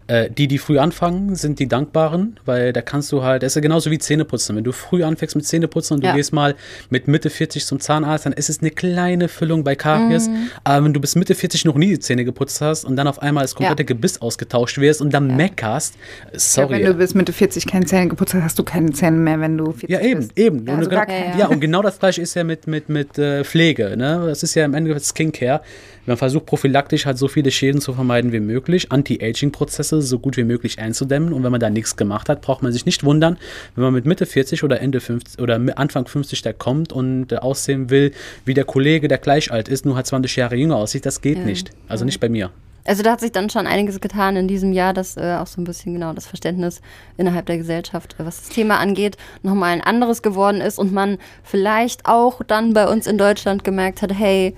Äh, 0.09 0.31
die, 0.31 0.47
die 0.47 0.57
früh 0.57 0.79
anfangen, 0.79 1.35
sind 1.35 1.59
die 1.59 1.67
Dankbaren, 1.67 2.39
weil 2.43 2.73
da 2.73 2.81
kannst 2.81 3.11
du 3.11 3.21
halt, 3.21 3.43
das 3.43 3.51
ist 3.51 3.55
ja 3.57 3.61
genauso 3.61 3.91
wie 3.91 3.99
Zähneputzen. 3.99 4.55
Wenn 4.55 4.63
du 4.63 4.71
früh 4.71 5.03
anfängst 5.03 5.35
mit 5.35 5.45
Zähneputzen 5.45 5.95
und 5.95 6.03
du 6.03 6.07
Ja. 6.07 6.15
gehst 6.15 6.33
mal 6.33 6.55
mit 6.89 7.07
Mitte 7.07 7.29
40 7.29 7.63
zum 7.63 7.79
Zahnarzt, 7.79 8.25
dann 8.25 8.33
ist 8.33 8.49
es 8.49 8.59
eine 8.61 8.71
kleine 8.71 9.27
Füllung 9.27 9.63
bei 9.63 9.75
Karies. 9.75 10.27
Mhm. 10.27 10.49
Aber 10.63 10.83
wenn 10.85 10.93
du 10.93 10.99
bis 10.99 11.15
Mitte 11.15 11.35
40 11.35 11.63
noch 11.65 11.75
nie 11.75 11.89
die 11.89 11.99
Zähne 11.99 12.25
geputzt 12.25 12.59
hast 12.59 12.85
und 12.85 12.95
dann 12.95 13.07
auf 13.07 13.21
einmal 13.21 13.43
das 13.43 13.53
komplette 13.53 13.83
Ja. 13.83 13.87
Gebiss 13.87 14.19
ausgetauscht 14.19 14.79
wirst 14.79 14.99
und 14.99 15.13
dann 15.13 15.35
meckerst, 15.37 15.93
Ja, 16.33 16.39
sorry. 16.39 16.77
wenn 16.79 16.85
du 16.87 16.93
bis 16.95 17.13
Mitte 17.13 17.31
40 17.31 17.67
keine 17.67 17.85
Zähne 17.85 18.07
geputzt 18.07 18.33
hast, 18.33 18.41
hast 18.43 18.57
du 18.57 18.63
keine 18.63 18.91
Zähne 18.93 19.17
mehr, 19.17 19.39
wenn 19.39 19.59
du 19.59 19.65
40 19.73 19.89
Ja, 19.91 20.01
eben, 20.01 20.21
bist. 20.21 20.37
eben. 20.39 20.65
Ja, 20.65 20.73
und, 20.73 20.79
also 20.79 20.89
genau, 20.89 21.03
ja, 21.37 21.47
und 21.49 21.59
genau 21.59 21.83
das 21.83 21.99
gleiche 21.99 22.21
ist 22.23 22.33
ja 22.33 22.43
mit, 22.43 22.65
mit, 22.65 22.89
mit 22.89 23.17
äh, 23.19 23.43
Pflege. 23.43 23.95
Ne? 23.95 24.23
Das 24.25 24.41
ist 24.41 24.55
ja 24.55 24.65
im 24.65 24.73
Endeffekt 24.73 25.05
Skincare. 25.05 25.61
Man 26.05 26.17
versucht 26.17 26.45
prophylaktisch 26.45 27.05
halt 27.05 27.17
so 27.17 27.27
viele 27.27 27.51
Schäden 27.51 27.81
zu 27.81 27.93
vermeiden 27.93 28.31
wie 28.31 28.39
möglich, 28.39 28.91
Anti-Aging-Prozesse 28.91 30.01
so 30.01 30.19
gut 30.19 30.37
wie 30.37 30.43
möglich 30.43 30.79
einzudämmen. 30.79 31.33
Und 31.33 31.43
wenn 31.43 31.51
man 31.51 31.59
da 31.59 31.69
nichts 31.69 31.95
gemacht 31.95 32.29
hat, 32.29 32.41
braucht 32.41 32.63
man 32.63 32.71
sich 32.71 32.85
nicht 32.85 33.03
wundern, 33.03 33.37
wenn 33.75 33.83
man 33.83 33.93
mit 33.93 34.05
Mitte 34.05 34.25
40 34.25 34.63
oder 34.63 34.81
Ende 34.81 34.99
50 34.99 35.39
oder 35.41 35.59
Anfang 35.75 36.07
50 36.07 36.41
da 36.41 36.53
kommt 36.53 36.93
und 36.93 37.31
äh, 37.31 37.37
aussehen 37.37 37.89
will, 37.89 38.11
wie 38.45 38.53
der 38.53 38.65
Kollege, 38.65 39.07
der 39.07 39.17
gleich 39.17 39.51
alt 39.51 39.67
ist, 39.67 39.85
nur 39.85 39.95
halt 39.95 40.07
20 40.07 40.35
Jahre 40.35 40.55
jünger 40.55 40.77
aussieht. 40.77 41.05
Das 41.05 41.21
geht 41.21 41.37
Ja. 41.37 41.43
nicht. 41.45 41.71
Also 41.87 42.05
nicht 42.05 42.19
bei 42.19 42.29
mir. 42.29 42.51
Also 42.85 43.03
da 43.03 43.11
hat 43.11 43.19
sich 43.19 43.31
dann 43.31 43.49
schon 43.49 43.67
einiges 43.67 43.99
getan 43.99 44.35
in 44.35 44.47
diesem 44.47 44.73
Jahr, 44.73 44.93
dass 44.93 45.15
äh, 45.17 45.35
auch 45.39 45.45
so 45.47 45.61
ein 45.61 45.63
bisschen 45.63 45.93
genau 45.93 46.13
das 46.13 46.25
Verständnis 46.25 46.81
innerhalb 47.17 47.45
der 47.45 47.57
Gesellschaft, 47.57 48.15
äh, 48.17 48.25
was 48.25 48.37
das 48.41 48.49
Thema 48.49 48.79
angeht, 48.79 49.17
nochmal 49.43 49.73
ein 49.73 49.81
anderes 49.81 50.21
geworden 50.21 50.59
ist 50.61 50.79
und 50.79 50.91
man 50.91 51.17
vielleicht 51.43 52.05
auch 52.07 52.41
dann 52.47 52.73
bei 52.73 52.87
uns 52.87 53.05
in 53.05 53.17
Deutschland 53.17 53.63
gemerkt 53.63 54.01
hat, 54.01 54.13
hey, 54.13 54.55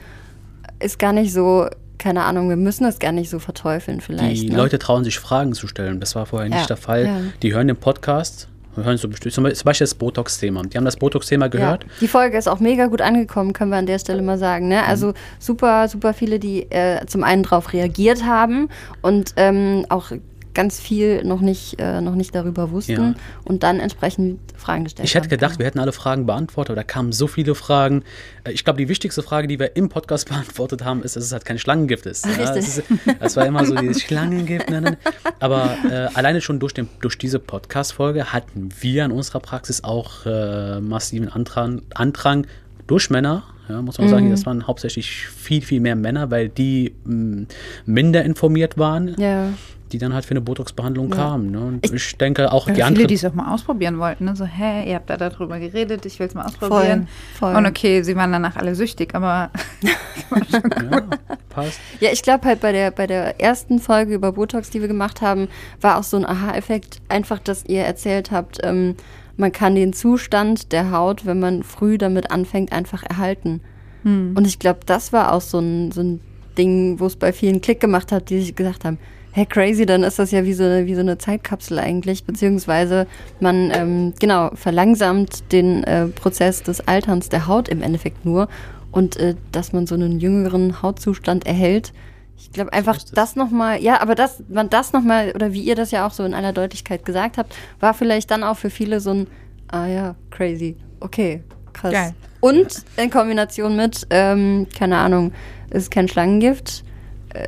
ist 0.82 1.00
gar 1.00 1.14
nicht 1.14 1.34
so, 1.34 1.68
keine 1.98 2.24
Ahnung, 2.24 2.50
wir 2.50 2.56
müssen 2.56 2.86
es 2.86 3.00
gar 3.00 3.12
nicht 3.12 3.30
so 3.30 3.40
verteufeln 3.40 4.02
vielleicht. 4.02 4.42
Die 4.44 4.50
ne? 4.50 4.58
Leute 4.58 4.80
trauen 4.80 5.04
sich 5.04 5.20
Fragen 5.20 5.54
zu 5.54 5.68
stellen. 5.68 6.00
Das 6.00 6.16
war 6.16 6.26
vorher 6.26 6.50
nicht 6.50 6.62
Ja, 6.62 6.68
der 6.68 6.78
Fall. 6.78 7.06
ja. 7.06 7.20
Die 7.42 7.54
hören 7.54 7.68
den 7.68 7.78
Podcast, 7.78 8.48
hören 8.76 8.98
so 8.98 9.08
bestimmt, 9.08 9.34
zum 9.34 9.44
Beispiel 9.44 9.86
das 9.86 9.96
Botox-Thema. 9.96 10.64
Die 10.64 10.78
haben 10.78 10.86
das 10.86 10.98
Botox-Thema 10.98 11.48
gehört. 11.50 11.84
Ja, 11.84 11.90
die 12.02 12.08
Folge 12.08 12.38
ist 12.38 12.48
auch 12.48 12.60
mega 12.60 12.88
gut 12.88 13.02
angekommen, 13.02 13.54
können 13.54 13.72
wir 13.72 13.78
an 13.78 13.86
der 13.86 14.00
Stelle 14.00 14.22
mal 14.22 14.38
sagen. 14.38 14.68
Ne? 14.68 14.78
Mhm. 14.78 14.90
Also 14.90 15.14
super, 15.40 15.88
super 15.88 16.14
viele, 16.14 16.40
die 16.40 16.64
äh, 16.72 17.06
zum 17.06 17.24
einen 17.24 17.44
darauf 17.44 17.74
reagiert 17.74 18.26
haben 18.26 18.70
und 19.02 19.34
ähm, 19.38 19.86
auch 19.90 20.12
ganz 20.54 20.80
viel 20.80 21.24
noch 21.24 21.42
nicht, 21.42 21.80
äh, 21.80 22.02
noch 22.02 22.16
nicht 22.16 22.34
darüber 22.36 22.72
wussten 22.72 22.92
Ja. 22.92 23.14
und 23.46 23.64
dann 23.64 23.80
entsprechend 23.80 24.40
Fragen 24.58 24.84
gestellt 24.84 25.08
Ich 25.08 25.16
hätte 25.16 25.28
gedacht, 25.28 25.60
wir 25.60 25.66
hätten 25.66 25.80
alle 25.80 25.92
Fragen 25.94 26.26
beantwortet, 26.26 26.72
aber 26.72 26.76
da 26.82 26.84
kamen 26.84 27.12
so 27.12 27.28
viele 27.28 27.56
Fragen. 27.56 28.04
Äh, 28.44 28.52
Ich 28.52 28.64
glaube, 28.64 28.78
die 28.78 28.90
wichtigste 28.90 29.24
Frage, 29.24 29.48
die 29.48 29.60
wir 29.60 29.76
im 29.76 29.90
Podcast 29.90 30.28
beantwortet 30.30 30.84
haben, 30.84 31.04
ist, 31.04 31.16
dass 31.16 31.24
es 31.24 31.32
halt 31.32 31.46
kein 31.46 31.58
Schlangengift 31.60 32.06
ist. 32.06 32.26
Ja, 32.26 32.32
Richtig. 32.34 32.58
es 32.68 32.78
ist 32.80 32.84
das 33.20 33.36
war 33.36 33.46
immer 33.46 33.66
so 33.66 33.76
dieses 33.76 34.02
Schlangengift. 34.02 34.70
Ne, 34.70 34.82
ne. 34.82 34.98
Aber 35.40 35.76
äh, 35.90 36.08
alleine 36.16 36.42
schon 36.42 36.60
durch, 36.60 36.74
den, 36.74 36.88
durch 37.02 37.18
diese 37.18 37.40
Podcast-Folge 37.40 38.34
hatten 38.34 38.70
wir 38.82 39.06
in 39.06 39.12
unserer 39.12 39.40
Praxis 39.40 39.84
auch 39.84 40.26
äh, 40.26 40.80
massiven 40.82 41.30
Andrang, 41.30 41.82
Andrang 41.94 42.46
durch 42.88 43.10
Männer, 43.10 43.44
ja, 43.70 43.82
muss 43.82 43.98
man 44.00 44.10
sagen, 44.10 44.30
das 44.32 44.46
waren 44.46 44.68
hauptsächlich 44.68 45.10
viel, 45.28 45.62
viel 45.62 45.80
mehr 45.80 45.96
Männer, 45.96 46.30
weil 46.30 46.50
die 46.50 46.94
mh, 47.06 47.46
minder 47.86 48.24
informiert 48.26 48.78
waren, 48.78 49.16
Ja. 49.18 49.54
Die 49.94 49.98
dann 49.98 50.14
halt 50.14 50.26
für 50.26 50.32
eine 50.32 50.42
Botox-Behandlung 50.42 51.10
Ja. 51.10 51.16
kamen. 51.16 51.52
Ne? 51.52 51.60
Und 51.60 51.92
ich, 51.94 52.18
denke 52.18 52.52
auch 52.52 52.66
die 52.66 52.74
viele, 52.74 52.86
anderen. 52.86 53.08
die 53.08 53.14
es 53.14 53.26
auch 53.26 53.34
mal 53.34 53.54
ausprobieren 53.54 53.98
wollten. 54.00 54.26
Ne? 54.26 54.36
So, 54.36 54.46
hä, 54.46 54.90
ihr 54.90 54.96
habt 54.96 55.10
da 55.10 55.18
darüber 55.18 55.60
geredet, 55.60 56.06
ich 56.06 56.20
will 56.20 56.28
es 56.28 56.34
mal 56.34 56.46
ausprobieren. 56.46 57.08
voll. 57.38 57.56
Und 57.56 57.66
okay, 57.66 58.02
sie 58.04 58.16
waren 58.16 58.32
danach 58.32 58.56
alle 58.56 58.76
süchtig, 58.76 59.14
aber 59.16 59.52
Ja, 60.32 61.04
passt. 61.50 61.80
Ja, 62.00 62.10
ich 62.12 62.22
glaube 62.22 62.46
halt 62.48 62.62
bei 62.62 62.72
der, 62.72 62.92
bei 62.92 63.08
der 63.08 63.40
ersten 63.40 63.80
Folge 63.80 64.14
über 64.14 64.32
Botox, 64.32 64.70
die 64.70 64.82
wir 64.82 64.88
gemacht 64.88 65.22
haben, 65.22 65.48
war 65.80 65.98
auch 65.98 66.04
so 66.04 66.18
ein 66.18 66.26
Aha-Effekt, 66.26 67.02
einfach, 67.10 67.40
dass 67.40 67.66
ihr 67.66 67.82
erzählt 67.84 68.32
habt, 68.32 68.60
ähm, 68.64 68.96
man 69.38 69.52
kann 69.52 69.76
den 69.76 69.94
Zustand 69.94 70.72
der 70.72 70.92
Haut, 70.92 71.26
wenn 71.26 71.40
man 71.40 71.64
früh 71.64 71.98
damit 71.98 72.32
anfängt, 72.32 72.72
einfach 72.72 73.04
erhalten. 73.04 73.62
Und 74.04 74.48
ich 74.48 74.58
glaube, 74.58 74.80
das 74.88 75.14
war 75.14 75.32
auch 75.32 75.42
so 75.42 75.60
ein, 75.60 75.92
so 75.92 76.02
ein 76.02 76.22
Ding, 76.58 77.00
wo 77.00 77.06
es 77.06 77.16
bei 77.16 77.32
vielen 77.32 77.62
Klick 77.62 77.80
gemacht 77.80 78.12
hat, 78.12 78.32
die 78.32 78.40
sich 78.42 78.56
gesagt 78.56 78.84
haben, 78.84 78.98
hey 79.32 79.46
crazy, 79.46 79.86
dann 79.86 80.04
ist 80.04 80.20
das 80.20 80.32
ja 80.32 80.44
wie 80.44 80.54
so 80.54 80.64
eine, 80.64 80.86
wie 80.86 80.96
so 80.96 81.00
eine 81.00 81.18
Zeitkapsel 81.18 81.80
eigentlich, 81.80 82.26
beziehungsweise 82.26 83.08
man 83.40 83.72
ähm, 83.74 84.14
genau 84.20 84.52
verlangsamt 84.56 85.52
den 85.52 85.84
äh, 85.84 86.08
Prozess 86.08 86.64
des 86.64 86.88
Alterns 86.88 87.30
der 87.30 87.48
Haut 87.48 87.70
im 87.70 87.82
Endeffekt 87.82 88.26
nur 88.26 88.50
und 88.92 89.18
äh, 89.18 89.36
dass 89.52 89.74
man 89.74 89.88
so 89.88 89.96
einen 89.96 90.20
jüngeren 90.20 90.82
Hautzustand 90.82 91.46
erhält. 91.46 91.94
Ich 92.38 92.52
glaube 92.52 92.74
einfach, 92.74 92.98
es. 92.98 93.06
das 93.06 93.36
nochmal, 93.36 93.82
ja, 93.82 94.02
aber 94.02 94.16
dass 94.16 94.44
man 94.50 94.70
das 94.70 94.94
nochmal, 94.94 95.32
oder 95.34 95.54
wie 95.54 95.62
ihr 95.62 95.76
das 95.76 95.92
ja 95.92 96.06
auch 96.06 96.12
so 96.12 96.24
in 96.24 96.34
aller 96.34 96.54
Deutlichkeit 96.54 97.06
gesagt 97.06 97.38
habt, 97.38 97.56
war 97.80 97.94
vielleicht 97.94 98.32
dann 98.32 98.44
auch 98.44 98.58
für 98.58 98.70
viele 98.70 99.00
so 99.00 99.12
ein, 99.12 99.28
ah 99.70 99.86
ja, 99.86 100.16
crazy, 100.30 100.76
okay, 101.00 101.44
krass. 101.72 101.94
Geil. 101.94 102.14
Und 102.42 102.84
in 102.98 103.12
Kombination 103.12 103.76
mit, 103.76 104.08
ähm, 104.10 104.68
keine 104.78 104.98
Ahnung, 104.98 105.32
ist 105.70 105.92
kein 105.92 106.08
Schlangengift, 106.08 106.84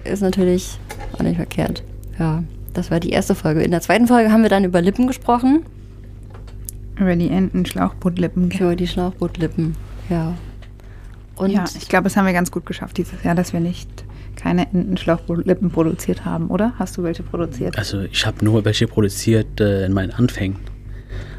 ist 0.04 0.22
natürlich 0.22 0.78
auch 1.14 1.22
nicht 1.22 1.38
verkehrt. 1.38 1.84
Ja, 2.20 2.44
das 2.74 2.92
war 2.92 3.00
die 3.00 3.10
erste 3.10 3.36
Folge. 3.36 3.62
In 3.62 3.72
der 3.72 3.82
zweiten 3.82 4.08
Folge 4.08 4.32
haben 4.32 4.44
wir 4.44 4.50
dann 4.50 4.64
über 4.64 4.82
Lippen 4.82 5.08
gesprochen. 5.08 5.64
über 7.00 7.16
die 7.16 7.30
Enten 7.30 7.66
Schlauchbootlippen. 7.66 8.52
Über 8.52 8.76
die 8.76 8.88
Schlauchbootlippen, 8.88 9.76
ja. 10.10 10.34
Und 11.36 11.50
ja, 11.50 11.66
ich 11.76 11.88
glaube, 11.90 12.04
das 12.04 12.16
haben 12.16 12.26
wir 12.26 12.34
ganz 12.34 12.52
gut 12.52 12.66
geschafft 12.66 12.98
dieses 12.98 13.24
Jahr, 13.24 13.34
dass 13.34 13.54
wir 13.54 13.60
nicht 13.60 13.90
keine 14.36 14.68
Enten 14.72 14.98
Schlauchbootlippen 14.98 15.72
produziert 15.72 16.26
haben, 16.26 16.48
oder? 16.48 16.74
Hast 16.78 16.98
du 16.98 17.04
welche 17.04 17.24
produziert? 17.24 17.78
Also 17.78 18.02
ich 18.02 18.26
habe 18.26 18.44
nur 18.46 18.66
welche 18.66 18.88
produziert 18.88 19.60
äh, 19.60 19.86
in 19.86 19.94
meinen 19.94 20.12
Anfängen. 20.12 20.58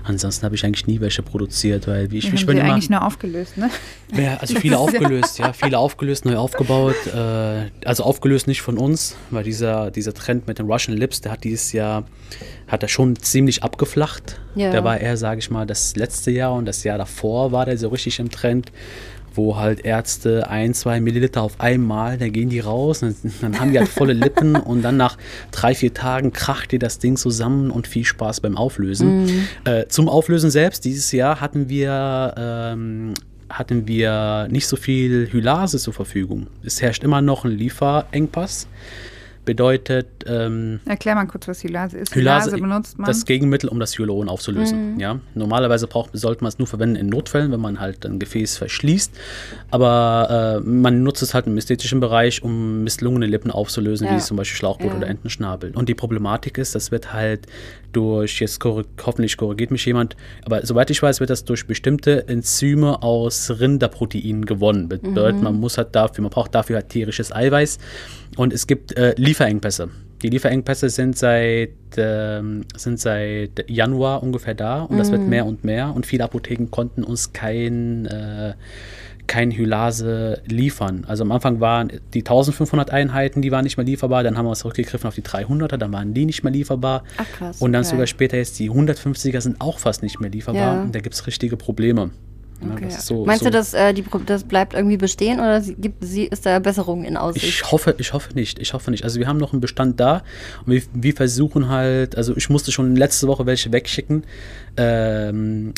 Ansonsten 0.06 0.44
habe 0.44 0.54
ich 0.54 0.64
eigentlich 0.64 0.86
nie 0.86 1.00
welche 1.00 1.22
produziert, 1.22 1.86
weil 1.88 2.10
wie 2.10 2.18
ich, 2.18 2.30
ich 2.32 2.44
bin 2.44 2.58
immer, 2.58 2.72
eigentlich 2.72 2.90
nur 2.90 3.02
aufgelöst, 3.02 3.56
ne? 3.56 3.70
Ja, 4.14 4.36
also 4.36 4.54
viele 4.54 4.78
aufgelöst, 4.78 5.38
ja, 5.38 5.54
viele 5.54 5.78
aufgelöst, 5.78 6.26
neu 6.26 6.36
aufgebaut. 6.36 6.94
Äh, 7.06 7.70
also 7.86 8.04
aufgelöst 8.04 8.46
nicht 8.46 8.60
von 8.60 8.76
uns, 8.76 9.16
weil 9.30 9.44
dieser, 9.44 9.90
dieser 9.90 10.12
Trend 10.12 10.46
mit 10.46 10.58
den 10.58 10.66
Russian 10.66 10.96
Lips, 10.96 11.22
der 11.22 11.32
hat 11.32 11.42
dieses 11.42 11.72
Jahr, 11.72 12.04
hat 12.68 12.82
er 12.82 12.88
schon 12.88 13.16
ziemlich 13.16 13.62
abgeflacht. 13.62 14.38
Ja. 14.54 14.70
Der 14.70 14.84
war 14.84 15.00
eher, 15.00 15.16
sage 15.16 15.38
ich 15.38 15.50
mal, 15.50 15.66
das 15.66 15.96
letzte 15.96 16.30
Jahr 16.30 16.52
und 16.52 16.66
das 16.66 16.84
Jahr 16.84 16.98
davor 16.98 17.52
war 17.52 17.64
der 17.64 17.78
so 17.78 17.88
richtig 17.88 18.18
im 18.18 18.30
Trend, 18.30 18.72
wo 19.34 19.56
halt 19.56 19.84
Ärzte 19.84 20.48
ein, 20.48 20.74
zwei 20.74 21.00
Milliliter 21.00 21.42
auf 21.42 21.60
einmal, 21.60 22.18
da 22.18 22.28
gehen 22.28 22.48
die 22.48 22.60
raus, 22.60 23.02
und 23.02 23.16
dann 23.40 23.60
haben 23.60 23.72
die 23.72 23.78
halt 23.78 23.88
volle 23.88 24.12
Lippen 24.12 24.56
und 24.56 24.82
dann 24.82 24.96
nach 24.96 25.16
drei, 25.50 25.74
vier 25.74 25.92
Tagen 25.92 26.32
kracht 26.32 26.72
dir 26.72 26.78
das 26.78 26.98
Ding 26.98 27.16
zusammen 27.16 27.70
und 27.70 27.86
viel 27.86 28.04
Spaß 28.04 28.40
beim 28.40 28.56
Auflösen. 28.56 29.46
Äh, 29.64 29.86
zum 29.88 30.08
Auflösen 30.08 30.50
selbst, 30.50 30.84
dieses 30.84 31.12
Jahr 31.12 31.40
hatten 31.40 31.68
wir 31.68 32.34
ähm, 32.36 33.14
hatten 33.48 33.86
wir 33.86 34.48
nicht 34.50 34.66
so 34.66 34.76
viel 34.76 35.28
Hylase 35.30 35.78
zur 35.78 35.92
Verfügung. 35.92 36.48
Es 36.64 36.82
herrscht 36.82 37.04
immer 37.04 37.20
noch 37.20 37.44
ein 37.44 37.52
Lieferengpass. 37.52 38.66
Bedeutet, 39.44 40.06
ähm, 40.26 40.80
Erklär 40.86 41.14
mal 41.14 41.26
kurz, 41.26 41.46
was 41.48 41.62
Hylase 41.62 41.98
ist. 41.98 42.14
Hylase, 42.14 42.50
Hylase 42.52 42.62
benutzt 42.62 42.98
man. 42.98 43.06
das 43.06 43.24
Gegenmittel, 43.26 43.68
um 43.68 43.78
das 43.78 43.98
Hyaluron 43.98 44.28
aufzulösen. 44.28 44.98
Ja? 44.98 45.20
Normalerweise 45.34 45.86
braucht, 45.86 46.10
sollte 46.14 46.42
man 46.42 46.48
es 46.48 46.58
nur 46.58 46.66
verwenden 46.66 46.96
in 46.96 47.08
Notfällen, 47.08 47.52
wenn 47.52 47.60
man 47.60 47.78
halt 47.80 48.04
ein 48.06 48.18
Gefäß 48.18 48.56
verschließt. 48.56 49.12
Aber 49.70 50.60
äh, 50.64 50.68
man 50.68 51.02
nutzt 51.02 51.22
es 51.22 51.34
halt 51.34 51.46
im 51.46 51.56
ästhetischen 51.56 52.00
Bereich, 52.00 52.42
um 52.42 52.82
misslungene 52.84 53.26
Lippen 53.26 53.50
aufzulösen, 53.50 54.06
Ja. 54.06 54.16
wie 54.16 54.20
zum 54.20 54.36
Beispiel 54.36 54.56
Schlauchboot 54.56 54.90
Ja. 54.92 54.96
oder 54.96 55.06
Entenschnabel. 55.08 55.72
Und 55.74 55.88
die 55.88 55.94
Problematik 55.94 56.58
ist, 56.58 56.74
das 56.74 56.90
wird 56.90 57.12
halt 57.12 57.46
durch, 57.92 58.40
jetzt 58.40 58.60
korri- 58.60 58.84
hoffentlich 59.04 59.36
korrigiert 59.36 59.70
mich 59.70 59.84
jemand, 59.86 60.16
aber 60.44 60.66
soweit 60.66 60.90
ich 60.90 61.00
weiß, 61.00 61.20
wird 61.20 61.30
das 61.30 61.44
durch 61.44 61.66
bestimmte 61.66 62.26
Enzyme 62.28 63.02
aus 63.02 63.52
Rinderproteinen 63.60 64.44
gewonnen. 64.46 64.88
Bedeutet, 64.88 65.40
man 65.42 65.54
muss 65.60 65.78
halt 65.78 65.94
dafür, 65.94 66.22
man 66.22 66.30
braucht 66.30 66.54
dafür 66.54 66.76
halt 66.76 66.88
tierisches 66.88 67.32
Eiweiß. 67.32 67.78
Und 68.36 68.52
es 68.52 68.66
gibt 68.66 68.96
äh, 68.96 69.14
Lieferengpässe. 69.16 69.90
Die 70.22 70.30
Lieferengpässe 70.30 70.88
sind 70.88 71.18
seit, 71.18 71.70
ähm, 71.98 72.64
sind 72.74 72.98
seit 72.98 73.68
Januar 73.68 74.22
ungefähr 74.22 74.54
da 74.54 74.82
und 74.82 74.96
das 74.96 75.10
wird 75.12 75.20
mehr 75.20 75.44
und 75.44 75.64
mehr. 75.64 75.94
Und 75.94 76.06
viele 76.06 76.24
Apotheken 76.24 76.68
konnten 76.70 77.04
uns 77.04 77.34
kein, 77.34 78.06
äh, 78.06 78.54
kein 79.26 79.50
Hylase 79.50 80.40
liefern. 80.46 81.04
Also 81.06 81.24
am 81.24 81.32
Anfang 81.32 81.60
waren 81.60 81.92
die 82.14 82.20
1500 82.20 82.90
Einheiten, 82.90 83.42
die 83.42 83.52
waren 83.52 83.64
nicht 83.64 83.76
mehr 83.76 83.84
lieferbar. 83.84 84.22
Dann 84.22 84.38
haben 84.38 84.46
wir 84.46 84.54
zurückgegriffen 84.54 85.06
auf 85.06 85.14
die 85.14 85.22
300er, 85.22 85.76
dann 85.76 85.92
waren 85.92 86.14
die 86.14 86.24
nicht 86.24 86.42
mehr 86.42 86.52
lieferbar. 86.52 87.04
Ach, 87.18 87.26
krass, 87.30 87.60
Und 87.60 87.72
dann 87.72 87.82
okay. 87.82 87.90
sogar 87.90 88.06
später 88.06 88.38
jetzt 88.38 88.58
die 88.58 88.70
150er 88.70 89.42
sind 89.42 89.60
auch 89.60 89.78
fast 89.78 90.02
nicht 90.02 90.20
mehr 90.20 90.30
lieferbar. 90.30 90.76
Ja. 90.76 90.82
Und 90.84 90.94
da 90.94 91.00
gibt 91.00 91.14
es 91.14 91.26
richtige 91.26 91.58
Probleme. 91.58 92.10
Ja, 92.68 92.74
Okay. 92.74 92.90
so, 92.90 93.24
Meinst 93.24 93.44
so 93.44 93.50
du, 93.50 93.56
dass 93.56 93.74
äh, 93.74 93.92
die, 93.92 94.04
das 94.26 94.44
bleibt 94.44 94.74
irgendwie 94.74 94.96
bestehen 94.96 95.38
oder 95.40 95.60
gibt, 95.60 96.04
sie, 96.04 96.24
ist 96.24 96.46
da 96.46 96.58
Besserung 96.58 97.04
in 97.04 97.16
Aussicht? 97.16 97.44
Ich 97.44 97.70
hoffe, 97.70 97.94
ich 97.98 98.12
hoffe 98.12 98.34
nicht. 98.34 98.58
Ich 98.58 98.72
hoffe 98.74 98.90
nicht. 98.90 99.04
Also 99.04 99.18
wir 99.20 99.26
haben 99.26 99.38
noch 99.38 99.52
einen 99.52 99.60
Bestand 99.60 100.00
da 100.00 100.22
und 100.66 100.72
wir, 100.72 100.82
wir 100.92 101.14
versuchen 101.14 101.68
halt, 101.68 102.16
also 102.16 102.36
ich 102.36 102.48
musste 102.50 102.72
schon 102.72 102.96
letzte 102.96 103.28
Woche 103.28 103.46
welche 103.46 103.72
wegschicken. 103.72 104.24
Ähm, 104.76 105.72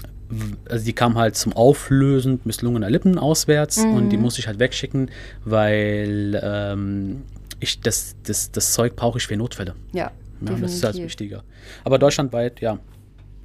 also 0.69 0.85
die 0.85 0.93
kamen 0.93 1.17
halt 1.17 1.37
zum 1.37 1.53
Auflösen 1.53 2.41
misslungener 2.45 2.91
Lippen 2.91 3.19
auswärts 3.19 3.79
und 3.85 4.09
die 4.11 4.17
musste 4.17 4.41
ich 4.41 4.49
halt 4.49 4.59
wegschicken, 4.59 5.11
weil 5.45 6.41
ähm, 6.43 7.23
ich 7.61 7.81
das, 7.81 8.17
das, 8.25 8.51
das 8.51 8.73
Zeug 8.73 8.97
brauche 8.97 9.19
ich 9.19 9.27
für 9.27 9.37
Notfälle. 9.37 9.75
ja, 9.93 10.11
Ja, 10.41 10.57
das 10.61 10.75
ist 10.75 10.85
halt 10.85 10.97
wichtiger. 10.97 11.45
Aber 11.85 11.99
deutschlandweit, 11.99 12.61
ja, 12.61 12.79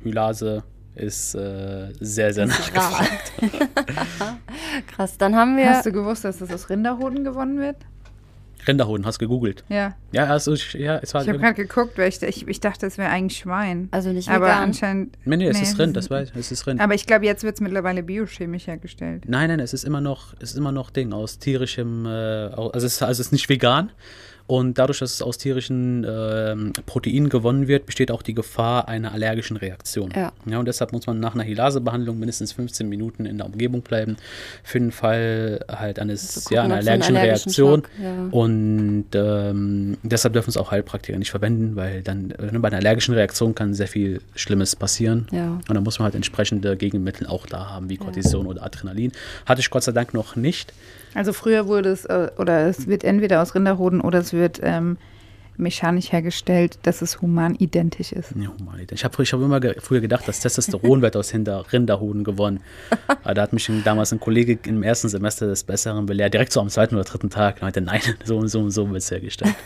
Hylase 0.03 0.63
ist 0.95 1.35
äh, 1.35 1.89
sehr, 1.99 2.33
sehr 2.33 2.45
nachgefragt. 2.47 3.31
Krass, 4.87 5.17
dann 5.17 5.35
haben 5.35 5.57
wir. 5.57 5.69
Hast 5.69 5.85
du 5.85 5.91
gewusst, 5.91 6.23
dass 6.25 6.37
das 6.39 6.51
aus 6.51 6.69
Rinderhoden 6.69 7.23
gewonnen 7.23 7.59
wird? 7.59 7.77
Rinderhoden, 8.67 9.07
hast 9.07 9.17
gegoogelt. 9.17 9.63
Ja. 9.69 9.95
Ja, 10.11 10.25
also 10.25 10.53
ich, 10.53 10.73
ja, 10.73 10.97
es 11.01 11.15
war 11.15 11.23
Ich 11.23 11.29
habe 11.29 11.39
gerade 11.39 11.55
geguckt, 11.55 11.97
weil 11.97 12.09
ich, 12.09 12.21
ich, 12.21 12.47
ich 12.47 12.59
dachte, 12.59 12.85
es 12.85 12.99
wäre 12.99 13.09
eigentlich 13.09 13.39
Schwein. 13.39 13.87
Also 13.89 14.11
nicht 14.11 14.29
Aber 14.29 14.45
vegan. 14.45 14.63
anscheinend. 14.65 15.17
Nee, 15.25 15.37
nee, 15.37 15.47
es 15.47 15.57
nee, 15.57 15.63
ist 15.63 15.79
Rind, 15.79 15.97
das 15.97 16.11
weiß 16.11 16.31
es 16.35 16.51
ist 16.51 16.67
Rind. 16.67 16.79
Aber 16.79 16.93
ich 16.93 17.07
glaube, 17.07 17.25
jetzt 17.25 17.43
wird 17.43 17.55
es 17.55 17.61
mittlerweile 17.61 18.03
biochemisch 18.03 18.67
hergestellt. 18.67 19.23
Nein, 19.27 19.49
nein, 19.49 19.59
es 19.59 19.73
ist 19.73 19.83
immer 19.83 19.99
noch, 19.99 20.35
es 20.39 20.51
ist 20.51 20.57
immer 20.57 20.71
noch 20.71 20.91
Ding 20.91 21.11
aus 21.11 21.39
tierischem, 21.39 22.05
äh, 22.05 22.09
also 22.09 22.69
es, 22.75 22.83
ist- 22.83 23.01
also 23.01 23.19
es 23.21 23.27
ist 23.27 23.31
nicht 23.31 23.49
vegan. 23.49 23.91
Und 24.51 24.77
dadurch, 24.77 24.99
dass 24.99 25.13
es 25.13 25.21
aus 25.21 25.37
tierischen 25.37 26.05
ähm, 26.05 26.73
Proteinen 26.85 27.29
gewonnen 27.29 27.69
wird, 27.69 27.85
besteht 27.85 28.11
auch 28.11 28.21
die 28.21 28.33
Gefahr 28.33 28.89
einer 28.89 29.13
allergischen 29.13 29.55
Reaktion. 29.55 30.11
Ja. 30.13 30.33
ja 30.45 30.59
und 30.59 30.65
deshalb 30.65 30.91
muss 30.91 31.07
man 31.07 31.21
nach 31.21 31.35
einer 31.35 31.45
Hylasebehandlung 31.45 32.19
mindestens 32.19 32.51
15 32.51 32.89
Minuten 32.89 33.25
in 33.25 33.37
der 33.37 33.45
Umgebung 33.45 33.81
bleiben. 33.81 34.17
Für 34.61 34.81
den 34.81 34.91
Fall 34.91 35.63
halt 35.69 35.99
eines, 35.99 36.43
gucken, 36.43 36.55
ja, 36.55 36.63
einer 36.63 36.75
allergischen 36.75 37.15
allergischen 37.15 37.15
Reaktion. 37.15 37.83
Schock, 37.83 37.89
ja. 38.03 38.27
Und 38.29 39.05
ähm, 39.13 39.97
deshalb 40.03 40.33
dürfen 40.33 40.49
es 40.49 40.57
auch 40.57 40.71
Heilpraktiker 40.71 41.17
nicht 41.17 41.31
verwenden, 41.31 41.77
weil 41.77 42.01
dann 42.01 42.31
äh, 42.31 42.59
bei 42.59 42.67
einer 42.67 42.79
allergischen 42.79 43.13
Reaktion 43.13 43.55
kann 43.55 43.73
sehr 43.73 43.87
viel 43.87 44.19
Schlimmes 44.35 44.75
passieren. 44.75 45.27
Ja. 45.31 45.61
Und 45.65 45.73
dann 45.73 45.83
muss 45.83 45.97
man 45.97 46.07
halt 46.07 46.15
entsprechende 46.15 46.75
Gegenmittel 46.75 47.25
auch 47.25 47.45
da 47.45 47.69
haben, 47.69 47.89
wie 47.89 47.95
Cortison 47.95 48.47
oder 48.47 48.63
Adrenalin. 48.63 49.13
Hatte 49.45 49.61
ich 49.61 49.69
Gott 49.69 49.83
sei 49.83 49.93
Dank 49.93 50.13
noch 50.13 50.35
nicht. 50.35 50.73
Also 51.13 51.33
früher 51.33 51.67
wurde 51.67 51.89
es, 51.89 52.05
äh, 52.05 52.29
oder 52.37 52.67
es 52.67 52.87
wird 52.87 53.03
entweder 53.03 53.41
aus 53.41 53.53
Rinderhoden 53.55 54.01
oder 54.01 54.19
es 54.19 54.33
wird 54.33 54.59
ähm, 54.63 54.97
mechanisch 55.57 56.11
hergestellt, 56.11 56.79
dass 56.83 57.01
es 57.01 57.21
human 57.21 57.55
identisch 57.55 58.11
ist. 58.11 58.31
Ja, 58.35 58.51
Mann, 58.63 58.85
ich 58.89 59.03
habe 59.03 59.23
ich 59.23 59.33
hab 59.33 59.41
immer 59.41 59.59
ge 59.59 59.75
früher 59.79 60.01
gedacht, 60.01 60.27
dass 60.27 60.39
Testosteron 60.39 61.01
wird 61.01 61.15
aus 61.15 61.29
hinter 61.29 61.71
Rinderhoden 61.71 62.23
gewonnen. 62.23 62.61
Aber 63.07 63.33
da 63.33 63.41
hat 63.43 63.53
mich 63.53 63.69
damals 63.83 64.11
ein 64.11 64.19
Kollege 64.19 64.57
im 64.67 64.83
ersten 64.83 65.09
Semester 65.09 65.47
des 65.47 65.63
Besseren 65.63 66.05
belehrt, 66.05 66.33
direkt 66.33 66.51
so 66.51 66.59
am 66.59 66.69
zweiten 66.69 66.95
oder 66.95 67.03
dritten 67.03 67.29
Tag. 67.29 67.55
Und 67.55 67.63
meinte, 67.63 67.81
nein, 67.81 68.01
so 68.25 68.37
und 68.37 68.47
so 68.47 68.59
und 68.59 68.71
so 68.71 68.89
wird 68.89 69.01
es 69.01 69.11
hergestellt. 69.11 69.55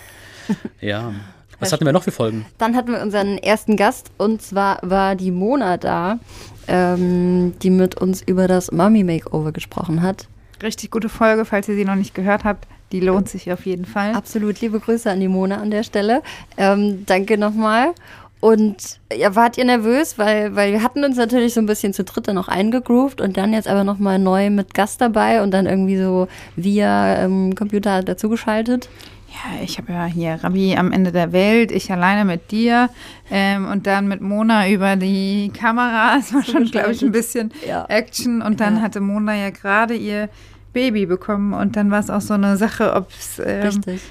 Ja. 0.79 1.11
Was 1.59 1.71
hatten 1.71 1.85
wir 1.85 1.93
noch 1.93 2.03
für 2.03 2.11
Folgen? 2.11 2.45
Dann 2.59 2.75
hatten 2.75 2.91
wir 2.91 3.01
unseren 3.01 3.39
ersten 3.39 3.77
Gast 3.77 4.11
und 4.19 4.43
zwar 4.43 4.77
war 4.83 5.15
die 5.15 5.31
Mona 5.31 5.77
da, 5.77 6.19
ähm, 6.67 7.53
die 7.63 7.71
mit 7.71 7.95
uns 7.95 8.21
über 8.21 8.47
das 8.47 8.71
Mummy 8.71 9.03
Makeover 9.03 9.51
gesprochen 9.51 10.03
hat. 10.03 10.27
Richtig 10.62 10.91
gute 10.91 11.09
Folge, 11.09 11.45
falls 11.45 11.67
ihr 11.67 11.75
sie 11.75 11.85
noch 11.85 11.95
nicht 11.95 12.15
gehört 12.15 12.43
habt. 12.43 12.67
Die 12.91 13.00
lohnt 13.00 13.27
sich 13.29 13.51
auf 13.51 13.65
jeden 13.65 13.85
Fall. 13.85 14.13
Absolut 14.13 14.62
liebe 14.62 14.79
Grüße 14.79 15.09
an 15.09 15.19
die 15.19 15.27
Mona 15.27 15.57
an 15.57 15.71
der 15.71 15.83
Stelle. 15.83 16.21
Ähm, 16.57 17.05
danke 17.05 17.38
nochmal. 17.38 17.93
Und 18.39 19.00
ja, 19.12 19.35
wart 19.35 19.57
ihr 19.57 19.65
nervös, 19.65 20.19
weil, 20.19 20.55
weil 20.55 20.71
wir 20.71 20.83
hatten 20.83 21.03
uns 21.03 21.17
natürlich 21.17 21.55
so 21.55 21.62
ein 21.62 21.65
bisschen 21.65 21.93
zu 21.93 22.03
dritt 22.03 22.27
dann 22.27 22.38
auch 22.38 22.47
eingegroovt 22.47 23.19
und 23.19 23.38
dann 23.38 23.53
jetzt 23.53 23.67
aber 23.67 23.83
nochmal 23.83 24.19
neu 24.19 24.51
mit 24.51 24.75
Gast 24.75 25.01
dabei 25.01 25.41
und 25.41 25.51
dann 25.51 25.65
irgendwie 25.65 25.97
so 25.97 26.27
via 26.55 27.24
ähm, 27.24 27.55
Computer 27.55 28.03
dazugeschaltet. 28.03 28.88
Ja, 29.36 29.62
ich 29.63 29.77
habe 29.77 29.92
ja 29.92 30.06
hier 30.06 30.39
Rabbi 30.44 30.75
am 30.77 30.92
Ende 30.94 31.12
der 31.12 31.32
Welt, 31.34 31.72
ich 31.72 31.92
alleine 31.92 32.24
mit 32.25 32.51
dir 32.51 32.89
ähm, 33.30 33.68
und 33.68 33.86
dann 33.86 34.08
mit 34.08 34.22
Mona 34.22 34.70
über 34.70 34.96
die 34.96 35.51
Kamera. 35.54 36.15
Es 36.18 36.34
war 36.34 36.44
schon, 36.44 36.65
glaube 36.65 36.92
ich, 36.94 37.01
ein 37.04 37.12
bisschen 37.12 37.51
Ja. 37.68 37.86
Action. 37.89 38.42
Und 38.42 38.60
dann 38.62 38.77
Ja. 38.77 38.82
hatte 38.82 39.01
Mona 39.01 39.36
ja 39.36 39.50
gerade 39.50 39.94
ihr 39.96 40.30
Baby 40.74 41.06
bekommen 41.06 41.54
und 41.54 41.75
dann 41.75 41.92
war 41.92 42.00
es 42.00 42.10
auch 42.10 42.22
so 42.22 42.34
eine 42.34 42.56
Sache, 42.58 42.94
ob's, 42.96 43.42
ähm, 43.44 43.62
Richtig. 43.63 44.01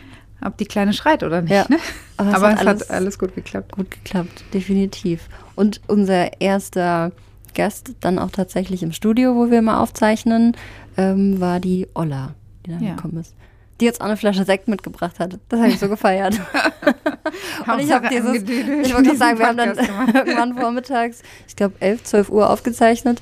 ob 0.43 0.57
die 0.59 0.67
Kleine 0.67 0.93
schreit 0.93 1.23
oder 1.23 1.41
nicht. 1.43 1.53
Ja. 1.53 1.67
Ne? 1.69 1.79
Aber 2.19 2.29
es 2.31 2.35
Aber 2.37 2.47
hat 2.49 2.55
es 2.55 2.67
alles- 2.67 2.83
hat 2.83 2.91
alles 2.91 3.19
gut 3.19 3.35
geklappt. 3.35 3.73
Gut 3.73 3.91
geklappt, 3.91 4.45
definitiv. 4.53 5.29
Und 5.57 5.81
unser 5.87 6.41
erster 6.41 7.13
Gast 7.55 7.95
dann 8.01 8.19
auch 8.19 8.31
tatsächlich 8.31 8.83
im 8.83 8.93
Studio, 8.93 9.35
wo 9.37 9.51
wir 9.51 9.59
immer 9.61 9.81
aufzeichnen, 9.81 10.57
ähm, 10.97 11.41
war 11.41 11.61
die 11.61 11.87
Olla, 11.95 12.35
die 12.67 12.71
dann 12.73 12.83
Ja. 12.83 12.95
gekommen 12.95 13.19
ist. 13.19 13.35
Die 13.81 13.87
jetzt 13.87 14.01
auch 14.01 14.07
eine 14.07 14.17
Flasche 14.17 14.45
Sekt 14.45 14.69
mitgebracht 14.69 15.19
hat. 15.19 15.39
Das 15.49 15.59
habe 15.61 15.71
ich 15.71 15.79
so 15.81 15.89
gefeiert. 15.89 16.41
Und 17.67 17.81
ich 17.81 17.91
habe 17.91 18.09
dieses, 18.09 18.43
ich 18.43 18.95
wollte 18.95 19.17
sagen, 19.17 19.39
wir 19.39 19.47
haben 19.47 19.57
dann 19.57 19.77
irgendwann 20.15 20.55
vormittags, 20.55 21.23
ich 21.49 21.57
glaube 21.57 21.75
11, 21.81 22.05
12 22.05 22.29
Uhr 22.31 22.51
aufgezeichnet. 22.51 23.21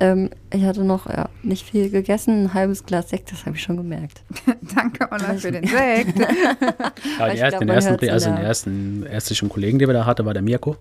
Ähm, 0.00 0.30
ich 0.50 0.64
hatte 0.64 0.84
noch 0.84 1.06
ja, 1.06 1.28
nicht 1.42 1.68
viel 1.68 1.90
gegessen, 1.90 2.44
ein 2.44 2.54
halbes 2.54 2.86
Glas 2.86 3.10
Sekt, 3.10 3.30
das 3.30 3.44
habe 3.44 3.56
ich 3.56 3.62
schon 3.62 3.76
gemerkt. 3.76 4.22
Danke, 4.74 5.06
Olla, 5.10 5.34
für 5.34 5.52
den 5.52 5.66
Sekt. 5.66 6.18
Ja, 6.18 7.28
ich 7.28 7.34
die 7.34 7.38
glaub, 7.38 7.38
ersten, 7.38 7.58
den 7.60 7.68
ersten, 7.68 8.08
also 8.10 8.26
den 8.30 8.36
der- 8.36 8.44
ersten 8.46 9.02
ärztlichen 9.06 9.48
Kollegen, 9.50 9.78
den 9.78 9.88
wir 9.88 9.92
da 9.92 10.06
hatten, 10.06 10.24
war 10.24 10.32
der 10.32 10.42
Mirko. 10.42 10.76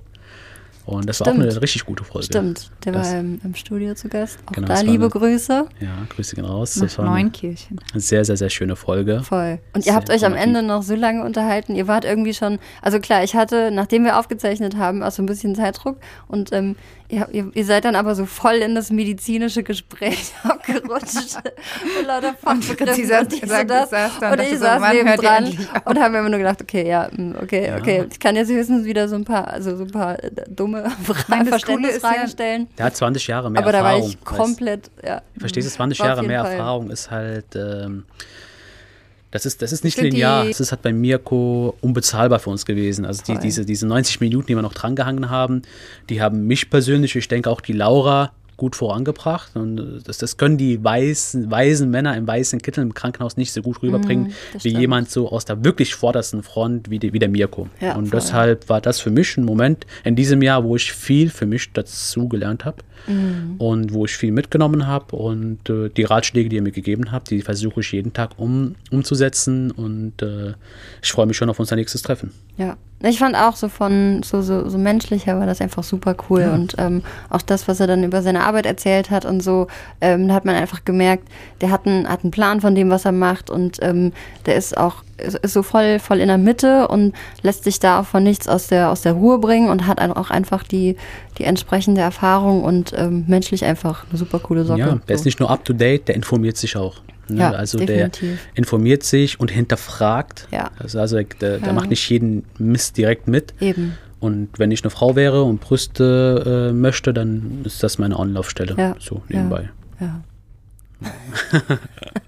Und 0.85 1.07
das 1.07 1.19
war 1.19 1.27
auch 1.27 1.31
Stimmt. 1.33 1.49
eine 1.51 1.61
richtig 1.61 1.85
gute 1.85 2.03
Folge. 2.03 2.25
Stimmt, 2.25 2.71
der 2.85 2.93
Das- 2.93 3.11
war 3.11 3.19
im, 3.19 3.39
im 3.43 3.53
Studio 3.55 3.93
zu 3.93 4.09
Gast. 4.09 4.39
Auch 4.47 4.51
Genau, 4.53 4.67
da 4.67 4.81
liebe 4.81 5.03
eine- 5.03 5.09
Grüße. 5.09 5.65
Ja, 5.79 5.89
Grüße 6.09 6.35
gehen 6.35 6.45
raus. 6.45 6.75
Nach 6.75 6.83
Das 6.87 6.97
war 6.97 7.05
eine 7.05 7.13
Neunkirchen. 7.15 7.79
sehr, 7.95 8.25
sehr, 8.25 8.35
sehr 8.37 8.49
schöne 8.49 8.75
Folge. 8.75 9.21
Voll. 9.23 9.59
Und 9.73 9.83
Sehr 9.83 9.93
ihr 9.93 9.95
habt 9.95 10.09
euch 10.09 10.25
am. 10.25 10.33
Ende 10.33 10.63
noch 10.63 10.81
so 10.81 10.95
lange 10.95 11.23
unterhalten. 11.23 11.75
Ihr 11.75 11.87
wart 11.87 12.03
irgendwie 12.03 12.33
schon, 12.33 12.57
also 12.81 12.99
klar, 12.99 13.23
ich 13.23 13.35
hatte, 13.35 13.69
nachdem 13.71 14.03
wir 14.05 14.17
aufgezeichnet 14.17 14.75
haben, 14.75 15.03
auch 15.03 15.11
so 15.11 15.21
ein 15.21 15.27
bisschen 15.27 15.53
Zeitdruck. 15.55 15.97
Und 16.27 16.51
ähm, 16.51 16.75
ihr, 17.09 17.27
ihr 17.53 17.65
seid 17.65 17.85
dann 17.85 17.95
aber 17.95 18.15
so 18.15 18.25
voll 18.25 18.55
in 18.55 18.73
das 18.75 18.89
medizinische 18.91 19.61
Gespräch 19.63 20.33
abgerutscht. 20.69 21.37
und 21.99 22.05
lauter 22.07 22.33
Fachbegriffe 22.35 22.93
sie 22.95 23.05
saß- 23.05 23.19
und 23.21 23.31
dies 23.31 23.49
sagt- 23.49 23.61
und 23.63 23.67
das. 23.69 23.89
saß 23.89 24.11
da 24.19 24.31
und 24.31 24.39
und 24.39 24.45
ich 24.45 24.53
so, 24.53 24.65
saß 24.65 24.81
neben 24.93 25.15
dran 25.17 25.57
und 25.85 25.99
haben 25.99 26.15
immer 26.15 26.29
nur 26.29 26.39
gedacht, 26.39 26.61
okay, 26.61 26.87
ja, 26.87 27.09
mm, 27.11 27.35
okay, 27.41 27.67
Ja. 27.67 27.77
okay. 27.77 28.05
Ich 28.11 28.19
kann 28.19 28.35
jetzt 28.35 28.49
höchstens 28.49 28.85
wieder 28.85 29.07
so 29.07 29.15
ein 29.15 29.25
paar, 29.25 29.47
also 29.47 29.75
so 29.75 29.83
ein 29.83 29.91
paar 29.91 30.23
äh, 30.23 30.31
dumme 30.49 30.83
Nein, 31.27 31.39
das 31.41 31.49
Verständnisfragen 31.49 32.21
ja- 32.23 32.27
stellen. 32.27 32.67
Der 32.77 32.85
hat 32.85 32.95
20 32.95 33.27
Jahre 33.27 33.49
mehr 33.51 33.61
Aber 33.61 33.71
da 33.71 33.83
war 33.83 33.91
Erfahrung. 33.93 34.09
ich 34.09 34.23
komplett, 34.23 34.91
ja. 35.05 35.21
Verstehst 35.37 35.67
du, 35.67 35.71
20 35.71 35.99
War 35.99 36.05
auf 36.05 36.09
Jahre 36.17 36.27
mehr 36.27 36.43
Fall. 36.43 36.51
Erfahrung 36.53 36.89
ist 36.89 37.11
halt, 37.11 37.55
ähm, 37.55 38.03
das 39.31 39.45
ist, 39.45 39.61
das 39.61 39.71
ist 39.71 39.85
nicht 39.85 39.97
linear. 40.01 40.43
die- 40.43 40.49
Es 40.51 40.59
ist 40.59 40.71
halt 40.71 40.81
bei 40.81 40.91
Mirko 40.91 41.73
unbezahlbar 41.79 42.39
für 42.39 42.49
uns 42.49 42.65
gewesen. 42.65 43.05
Also 43.05 43.23
die, 43.23 43.37
diese, 43.39 43.65
diese 43.65 43.87
90 43.87 44.19
Minuten, 44.19 44.47
die 44.47 44.55
wir 44.55 44.61
noch 44.61 44.73
drangehangen 44.73 45.29
haben, 45.29 45.61
die 46.09 46.21
haben 46.21 46.47
mich 46.47 46.69
persönlich, 46.69 47.15
ich 47.15 47.29
denke 47.29 47.49
auch 47.49 47.61
die 47.61 47.71
Laura, 47.71 48.33
gut 48.61 48.75
vorangebracht. 48.75 49.55
Und 49.55 49.79
äh, 49.79 49.83
das, 50.05 50.19
das 50.19 50.37
können 50.37 50.55
die 50.55 50.83
weißen, 50.83 51.49
weisen 51.49 51.89
Männer 51.89 52.15
im 52.15 52.27
weißen 52.27 52.61
Kittel 52.61 52.83
im 52.83 52.93
Krankenhaus 52.93 53.35
nicht 53.35 53.51
so 53.51 53.63
gut 53.63 53.81
rüberbringen, 53.81 54.33
das 54.53 54.63
wie 54.63 54.69
stimmt. 54.69 54.81
jemand 54.81 55.09
so 55.09 55.29
aus 55.29 55.45
der 55.45 55.65
wirklich 55.65 55.95
vordersten 55.95 56.43
Front 56.43 56.91
wie, 56.91 56.99
die, 56.99 57.11
wie 57.11 57.17
der 57.17 57.29
Mirko. 57.29 57.69
Ja, 57.79 57.95
und 57.95 58.09
voll. 58.09 58.19
deshalb 58.19 58.69
war 58.69 58.79
das 58.79 58.99
für 58.99 59.09
mich 59.09 59.35
ein 59.35 59.45
Moment 59.45 59.87
in 60.03 60.15
diesem 60.15 60.43
Jahr, 60.43 60.63
wo 60.63 60.75
ich 60.75 60.93
viel 60.93 61.31
für 61.31 61.47
mich 61.47 61.73
dazu 61.73 62.29
gelernt 62.29 62.63
habe 62.63 62.77
Mhm. 63.07 63.55
und 63.57 63.93
wo 63.93 64.05
ich 64.05 64.15
viel 64.15 64.31
mitgenommen 64.31 64.87
habe 64.87 65.15
und 65.15 65.69
äh, 65.69 65.89
die 65.89 66.03
Ratschläge, 66.03 66.49
die 66.49 66.57
ihr 66.57 66.61
mir 66.61 66.71
gegeben 66.71 67.11
habt, 67.11 67.29
die 67.29 67.41
versuche 67.41 67.79
ich 67.81 67.91
jeden 67.91 68.13
Tag 68.13 68.31
um, 68.37 68.75
umzusetzen 68.91 69.71
und 69.71 70.21
äh, 70.21 70.53
ich 71.01 71.11
freue 71.11 71.25
mich 71.25 71.37
schon 71.37 71.49
auf 71.49 71.59
unser 71.59 71.75
nächstes 71.75 72.01
Treffen. 72.01 72.31
Ja, 72.57 72.77
ich 73.03 73.19
fand 73.19 73.35
auch 73.35 73.55
so 73.55 73.69
von 73.69 74.21
so, 74.23 74.41
so, 74.41 74.69
so 74.69 74.77
menschlicher 74.77 75.39
war 75.39 75.45
das 75.45 75.61
einfach 75.61 75.83
super 75.83 76.15
cool 76.29 76.51
und 76.53 76.75
ähm, 76.77 77.01
auch 77.29 77.41
das, 77.41 77.67
was 77.67 77.79
er 77.79 77.87
dann 77.87 78.03
über 78.03 78.21
seine 78.21 78.43
Arbeit 78.43 78.65
erzählt 78.65 79.09
hat 79.09 79.25
und 79.25 79.41
so, 79.41 79.67
ähm, 80.01 80.27
da 80.27 80.35
hat 80.35 80.45
man 80.45 80.55
einfach 80.55 80.85
gemerkt, 80.85 81.27
der 81.61 81.71
hat 81.71 81.87
einen, 81.87 82.07
hat 82.07 82.23
einen 82.23 82.31
Plan 82.31 82.61
von 82.61 82.75
dem, 82.75 82.89
was 82.89 83.05
er 83.05 83.11
macht 83.11 83.49
und 83.49 83.79
ähm, 83.81 84.13
der 84.45 84.55
ist 84.55 84.77
auch 84.77 85.03
ist, 85.21 85.39
so 85.53 85.63
voll 85.63 85.99
voll 85.99 86.19
in 86.19 86.27
der 86.27 86.37
Mitte 86.37 86.87
und 86.87 87.13
lässt 87.41 87.63
sich 87.63 87.79
da 87.79 88.03
von 88.03 88.23
nichts 88.23 88.47
aus 88.47 88.67
der 88.67 88.89
aus 88.89 89.01
der 89.01 89.13
Ruhe 89.13 89.39
bringen 89.39 89.69
und 89.69 89.87
hat 89.87 89.99
auch 89.99 90.29
einfach 90.29 90.63
die 90.63 90.95
die 91.37 91.43
entsprechende 91.43 92.01
Erfahrung 92.01 92.63
und 92.63 92.93
ähm, 92.95 93.25
menschlich 93.27 93.63
einfach 93.65 94.05
eine 94.09 94.17
super 94.17 94.39
coole 94.39 94.63
Socke. 94.65 94.79
Ja, 94.79 94.85
der 95.07 95.17
so. 95.17 95.21
ist 95.21 95.25
nicht 95.25 95.39
nur 95.39 95.49
up 95.49 95.63
to 95.65 95.73
date, 95.73 96.07
der 96.07 96.15
informiert 96.15 96.57
sich 96.57 96.75
auch. 96.75 97.01
Ne? 97.27 97.39
Ja, 97.39 97.51
also 97.51 97.77
definitiv. 97.77 98.39
der 98.53 98.57
informiert 98.57 99.03
sich 99.03 99.39
und 99.39 99.51
hinterfragt. 99.51 100.47
Ja. 100.51 100.71
Also, 100.77 100.99
also 100.99 101.15
der, 101.17 101.59
der 101.59 101.67
Ja. 101.67 101.73
macht 101.73 101.89
nicht 101.89 102.09
jeden 102.09 102.43
Mist 102.57 102.97
direkt 102.97 103.27
mit. 103.27 103.53
eben. 103.61 103.97
Und 104.19 104.49
wenn 104.59 104.69
ich 104.69 104.83
eine 104.83 104.91
Frau 104.91 105.15
wäre 105.15 105.41
und 105.43 105.61
Brüste 105.61 106.69
äh, 106.69 106.73
möchte, 106.73 107.11
dann 107.11 107.61
ist 107.63 107.81
das 107.81 107.97
meine 107.97 108.19
Anlaufstelle. 108.19 108.75
Ja. 108.77 108.95
So 108.99 109.23
nebenbei. 109.29 109.69
Ja. 109.99 110.21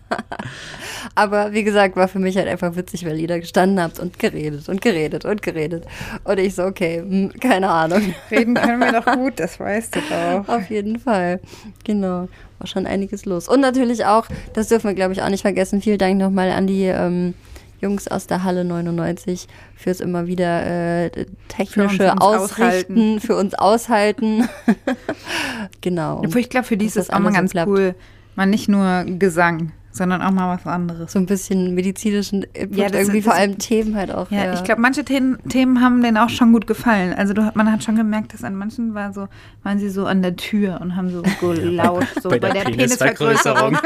Aber 1.16 1.54
wie 1.54 1.64
gesagt, 1.64 1.96
war 1.96 2.08
für 2.08 2.20
mich 2.20 2.38
halt 2.38 2.48
einfach 2.48 2.76
witzig, 2.76 3.06
weil 3.06 3.20
ihr 3.20 3.28
da 3.28 3.40
gestanden 3.40 3.82
habt 3.82 4.00
und 4.00 4.20
geredet 4.20 4.70
und 4.70 4.82
geredet 4.82 5.26
und 5.26 5.42
geredet. 5.42 5.86
Und 6.24 6.40
ich 6.40 6.56
so, 6.56 6.64
okay, 6.64 7.00
hm, 7.00 7.32
keine 7.40 7.70
Ahnung. 7.70 8.14
Reden 8.32 8.56
können 8.56 8.80
wir 8.80 8.92
doch 8.92 9.06
gut, 9.14 9.40
das 9.40 9.60
weißt 9.60 9.96
du 9.96 10.00
doch. 10.10 10.48
Auf 10.48 10.70
jeden 10.70 11.00
Fall. 11.00 11.40
Genau. 11.84 12.28
War 12.60 12.68
schon 12.68 12.86
einiges 12.86 13.26
los. 13.26 13.48
Und 13.48 13.60
natürlich 13.62 14.06
auch, 14.06 14.28
das 14.54 14.70
dürfen 14.70 14.88
wir, 14.88 14.96
glaube 14.96 15.14
ich, 15.14 15.22
auch 15.22 15.30
nicht 15.30 15.42
vergessen. 15.42 15.82
Vielen 15.82 15.98
Dank 15.98 16.18
nochmal 16.18 16.52
an 16.52 16.68
die 16.68 16.84
ähm, 16.86 17.34
Jungs 17.84 18.08
aus 18.08 18.28
der 18.28 18.44
Halle 18.44 18.64
99 18.64 19.48
fürs 19.76 20.00
immer 20.00 20.26
wieder 20.26 20.66
äh, 21.06 21.26
technische 21.50 21.98
Für 21.98 22.22
Ausrichten, 22.22 22.62
aushalten. 22.64 23.20
für 23.20 23.36
uns 23.36 23.54
aushalten. 23.54 24.50
genau. 25.82 26.22
Obwohl 26.26 26.42
ich 26.42 26.50
glaube, 26.50 26.66
für 26.66 26.78
die 26.78 26.86
Dass 26.86 26.96
ist 26.96 27.04
es 27.04 27.10
auch 27.10 27.20
mal 27.20 27.34
ganz 27.34 27.52
klappt. 27.52 27.68
cool, 27.70 27.96
mal 28.36 28.46
nicht 28.46 28.70
nur 28.70 29.04
Gesang, 29.20 29.74
sondern 29.96 30.22
auch 30.24 30.32
mal 30.32 30.58
was 30.58 30.66
anderes. 30.66 31.12
so 31.12 31.20
ein 31.20 31.28
bisschen 31.28 31.76
medizinischen 31.76 32.44
Input, 32.54 32.78
Ja, 32.78 32.90
das- 32.90 33.02
irgendwie 33.02 33.20
das- 33.22 33.26
vor 33.26 33.34
allem 33.36 33.58
Themen 33.60 33.96
halt 33.96 34.12
auch. 34.12 34.30
Ja, 34.32 34.54
ich 34.54 34.64
glaube, 34.64 34.82
manche 34.82 35.06
Themen, 35.06 35.38
Themen 35.48 35.82
haben 35.82 36.02
denen 36.02 36.18
auch 36.18 36.30
schon 36.30 36.52
gut 36.52 36.66
gefallen. 36.68 37.14
Also 37.14 37.34
du, 37.34 37.50
man 37.54 37.72
hat 37.72 37.84
schon 37.84 37.96
gemerkt, 37.96 38.34
dass 38.34 38.44
an 38.44 38.56
manchen 38.56 38.94
war 38.96 39.14
so, 39.14 39.28
waren 39.62 39.78
sie 39.80 39.90
so 39.90 40.06
an 40.08 40.22
der 40.24 40.36
Tür 40.36 40.80
und 40.82 40.96
haben 40.96 41.12
so 41.12 41.22
gelauscht, 41.40 42.22
so 42.22 42.30
bei, 42.30 42.40
der, 42.40 42.62
Penisvergrößerung. 42.64 43.78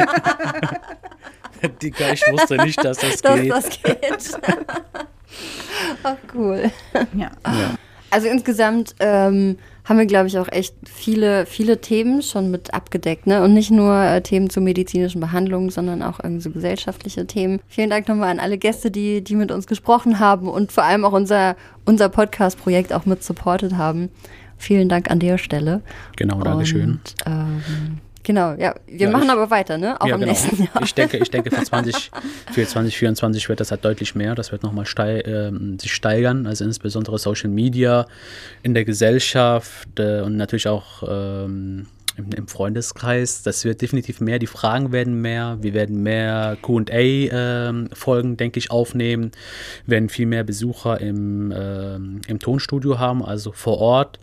Digga, 1.82 2.06
ich 2.14 2.22
wusste 2.32 2.58
nicht, 2.58 2.84
dass 2.84 3.00
das 3.00 3.22
dass 3.22 3.36
geht. 3.42 3.52
das 3.52 3.70
geht. 3.70 4.42
Ach, 6.04 6.16
cool. 6.34 6.72
Ja. 7.14 7.30
ja. 7.46 7.76
Also 8.10 8.28
insgesamt 8.30 8.96
ähm, 9.00 9.58
haben 9.88 9.98
wir, 9.98 10.06
glaube 10.06 10.28
ich, 10.28 10.38
auch 10.38 10.50
echt 10.52 10.76
viele, 10.86 11.46
viele 11.46 11.80
Themen 11.80 12.22
schon 12.22 12.52
mit 12.52 12.74
abgedeckt. 12.74 13.26
Ne? 13.26 13.42
Und 13.42 13.54
nicht 13.54 13.72
nur 13.72 13.96
äh, 13.96 14.22
Themen 14.22 14.50
zur 14.50 14.62
medizinischen 14.62 15.22
Behandlung, 15.22 15.72
sondern 15.72 16.04
auch 16.04 16.20
irgendwie 16.22 16.42
so 16.42 16.52
gesellschaftliche 16.52 17.26
Themen. 17.26 17.62
Vielen 17.68 17.90
Dank 17.90 18.08
nochmal 18.10 18.30
an 18.30 18.40
alle 18.40 18.58
Gäste, 18.58 18.92
die, 18.92 19.24
die 19.24 19.36
mit 19.36 19.52
uns 19.52 19.66
gesprochen 19.66 20.20
haben 20.20 20.50
und 20.50 20.74
vor 20.74 20.84
allem 20.84 21.06
auch 21.06 21.14
unser, 21.14 21.56
unser 21.86 22.10
Podcast-Projekt 22.10 22.92
auch 22.92 23.06
mit 23.06 23.24
supportet 23.24 23.78
haben. 23.78 24.10
Vielen 24.58 24.90
Dank 24.90 25.10
an 25.10 25.20
der 25.20 25.38
Stelle. 25.38 25.82
Genau, 26.18 26.42
Dankeschön. 26.42 27.00
Und, 27.00 27.16
ähm, 27.26 28.00
genau, 28.28 28.54
ja. 28.54 28.76
Wir 28.86 29.08
Ja, 29.08 29.10
machen 29.10 29.24
ich- 29.26 29.32
aber 29.32 29.50
weiter, 29.50 29.78
ne? 29.80 30.00
Auch 30.00 30.06
ja, 30.06 30.14
im 30.14 30.20
genau. 30.20 30.32
nächsten 30.34 30.62
Jahr. 30.62 30.84
Ich 30.84 30.94
denke, 30.94 31.18
ich 31.18 31.32
denke 31.32 31.50
für, 31.50 31.64
20, 31.64 32.12
für 32.52 32.68
2024 32.68 33.50
wird 33.50 33.60
das 33.60 33.72
halt 33.72 33.84
deutlich 33.84 34.14
mehr. 34.14 34.36
Das 34.36 34.52
wird 34.52 34.62
nochmal 34.62 34.86
stei 34.86 35.22
ähm, 35.22 35.80
sich 35.80 35.94
steigern. 35.94 36.46
Also 36.46 36.64
insbesondere 36.66 37.18
Social 37.18 37.50
Media 37.50 38.06
in 38.62 38.74
der 38.76 38.86
Gesellschaft 38.86 40.00
äh, 40.00 40.22
und 40.22 40.36
natürlich 40.38 40.68
auch 40.68 41.02
ähm, 41.08 41.88
im, 42.18 42.30
im 42.36 42.48
Freundeskreis. 42.48 43.44
Das 43.44 43.64
wird 43.64 43.82
definitiv 43.82 44.22
mehr. 44.22 44.40
Die 44.40 44.48
Fragen 44.48 44.92
werden 44.92 45.22
mehr. 45.22 45.58
Wir 45.62 45.74
werden 45.74 46.04
mehr 46.04 46.58
QA-Folgen, 46.62 48.38
denke 48.38 48.60
ich, 48.60 48.72
aufnehmen. 48.72 49.32
Wir 49.86 49.94
werden 49.96 50.10
viel 50.10 50.26
mehr 50.26 50.44
Besucher 50.44 51.00
im, 51.00 51.54
ähm, 51.56 52.22
im 52.28 52.40
Tonstudio 52.40 53.00
haben, 53.00 53.24
also 53.24 53.52
vor 53.52 53.78
Ort. 53.80 54.20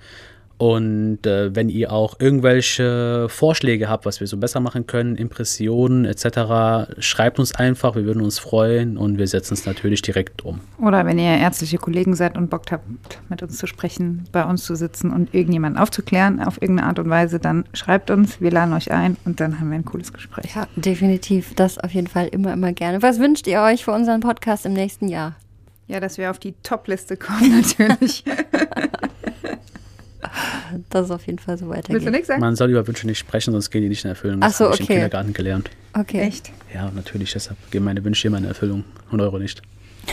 Und 0.57 1.27
äh, 1.27 1.55
wenn 1.55 1.69
ihr 1.69 1.93
auch 1.93 2.21
irgendwelche 2.21 3.29
Vorschläge 3.29 3.88
habt, 3.88 4.07
was 4.07 4.21
wir 4.21 4.27
so 4.27 4.37
besser 4.37 4.61
machen 4.61 4.87
können, 4.87 5.17
Impressionen 5.17 6.05
etc., 6.05 6.93
schreibt 6.99 7.38
uns 7.38 7.55
einfach, 7.55 7.97
wir 7.97 8.05
würden 8.05 8.23
uns 8.23 8.38
freuen 8.38 8.97
und 8.97 9.19
wir 9.19 9.27
setzen 9.27 9.55
es 9.55 9.67
natürlich 9.67 10.03
direkt 10.03 10.45
um. 10.45 10.61
Oder 10.81 11.07
wenn 11.07 11.19
ihr 11.19 11.37
ärztliche 11.37 11.79
Kollegen 11.79 12.14
seid 12.14 12.37
und 12.37 12.51
Bock 12.51 12.71
habt, 12.71 12.85
mit 13.29 13.43
uns 13.43 13.59
zu 13.59 13.67
sprechen, 13.67 14.25
bei 14.31 14.45
uns 14.45 14.64
zu 14.64 14.77
sitzen 14.77 15.12
und 15.12 15.35
irgendjemanden 15.35 15.81
aufzuklären 15.81 16.40
auf 16.40 16.62
irgendeine 16.62 16.88
Art 16.88 16.99
und 17.01 17.11
Weise, 17.11 17.40
dann 17.40 17.64
schreibt 17.73 18.11
uns, 18.11 18.40
wir 18.40 18.53
laden 18.53 18.75
euch 18.75 18.93
ein 18.93 19.17
und 19.25 19.40
dann 19.40 19.59
haben 19.59 19.71
wir 19.71 19.77
ein 19.77 19.85
cooles 19.85 20.12
Gespräch. 20.12 20.55
Ja, 20.55 20.69
definitiv. 20.77 21.55
Das 21.57 21.79
auf 21.79 21.93
jeden 21.93 22.07
Fall 22.07 22.29
immer, 22.29 22.53
immer 22.53 22.73
gerne. 22.73 23.03
Was 23.03 23.19
wünscht 23.19 23.49
ihr 23.49 23.61
euch 23.61 23.85
für 23.85 23.93
unseren 23.93 24.21
Podcast 24.21 24.67
im 24.67 24.73
nächsten 24.73 25.09
Jahr? 25.09 25.35
Ja, 25.88 26.01
dass 26.01 26.17
wir 26.17 26.31
auf 26.31 26.38
die 26.38 26.55
Top-Liste 26.62 27.17
kommen, 27.17 27.62
natürlich. 27.79 28.25
dass 30.91 31.07
es 31.07 31.11
auf 31.11 31.27
jeden 31.27 31.39
Fall 31.39 31.59
so 31.59 31.69
Willst 31.69 31.89
du 31.89 31.93
weitergeht. 31.93 32.13
nichts 32.13 32.29
sagen? 32.29 32.41
Man 32.41 32.57
soll 32.57 32.71
über 32.71 32.87
Wünsche 32.87 33.07
nicht 33.07 33.19
sprechen, 33.19 33.53
sonst 33.53 33.71
gehen 33.71 33.83
die 33.83 33.89
nicht 33.89 34.05
in 34.05 34.11
Erfüllung. 34.11 34.41
Ach 34.43 34.53
so, 34.53 34.67
habe 34.67 34.75
ich 34.75 34.81
im 34.81 34.85
okay. 34.85 34.95
Kindergarten 34.95 35.33
gelernt. 35.33 35.71
Okay. 35.93 36.21
Echt? 36.21 36.51
Ja, 36.73 36.91
natürlich, 36.95 37.33
deshalb 37.33 37.59
gehen 37.71 37.85
meine 37.85 38.05
Wünsche 38.05 38.29
immer 38.29 38.39
in 38.39 38.45
Erfüllung 38.45 38.85
und 39.11 39.21
eure 39.21 39.39
nicht. 39.39 39.63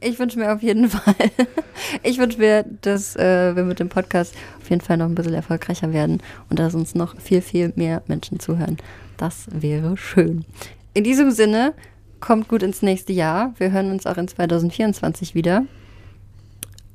Ich 0.00 0.18
wünsche 0.18 0.38
mir 0.38 0.52
auf 0.52 0.62
jeden 0.62 0.88
Fall, 0.88 1.14
ich 2.02 2.18
wünsche 2.18 2.38
mir, 2.38 2.64
dass 2.82 3.16
äh, 3.16 3.54
wir 3.56 3.64
mit 3.64 3.80
dem 3.80 3.88
Podcast 3.88 4.34
auf 4.60 4.70
jeden 4.70 4.80
Fall 4.80 4.96
noch 4.96 5.06
ein 5.06 5.14
bisschen 5.14 5.34
erfolgreicher 5.34 5.92
werden 5.92 6.22
und 6.48 6.58
dass 6.58 6.74
uns 6.74 6.94
noch 6.94 7.18
viel, 7.20 7.42
viel 7.42 7.72
mehr 7.76 8.02
Menschen 8.06 8.38
zuhören. 8.38 8.76
Das 9.16 9.46
wäre 9.50 9.96
schön. 9.96 10.44
In 10.94 11.04
diesem 11.04 11.30
Sinne, 11.30 11.74
kommt 12.20 12.48
gut 12.48 12.62
ins 12.62 12.82
nächste 12.82 13.12
Jahr. 13.12 13.54
Wir 13.58 13.72
hören 13.72 13.90
uns 13.90 14.06
auch 14.06 14.16
in 14.16 14.28
2024 14.28 15.34
wieder. 15.34 15.64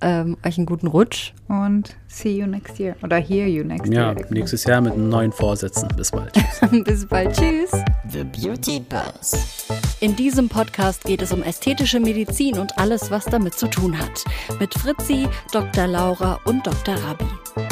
Ähm, 0.07 0.37
euch 0.45 0.57
einen 0.57 0.67
guten 0.67 0.85
Rutsch. 0.85 1.33
Und 1.47 1.95
see 2.07 2.37
you 2.37 2.45
next 2.45 2.79
year. 2.79 2.95
Oder 3.01 3.17
hear 3.17 3.47
you 3.47 3.63
next 3.63 3.91
Ja, 3.91 4.11
year. 4.11 4.25
nächstes 4.29 4.63
Jahr 4.63 4.79
mit 4.79 4.95
neuen 4.95 5.31
Vorsätzen. 5.31 5.87
Bis 5.97 6.11
bald. 6.11 6.31
Bis 6.85 7.07
bald. 7.07 7.35
Tschüss. 7.35 7.71
The 8.11 8.23
Beauty 8.23 8.81
Buzz. 8.81 9.65
In 10.01 10.15
diesem 10.15 10.47
Podcast 10.47 11.05
geht 11.05 11.23
es 11.23 11.31
um 11.31 11.41
ästhetische 11.41 11.99
Medizin 11.99 12.59
und 12.59 12.77
alles, 12.77 13.09
was 13.09 13.25
damit 13.25 13.55
zu 13.55 13.67
tun 13.67 13.97
hat. 13.97 14.23
Mit 14.59 14.75
Fritzi, 14.75 15.27
Dr. 15.51 15.87
Laura 15.87 16.39
und 16.45 16.67
Dr. 16.67 16.93
Rabi. 16.95 17.64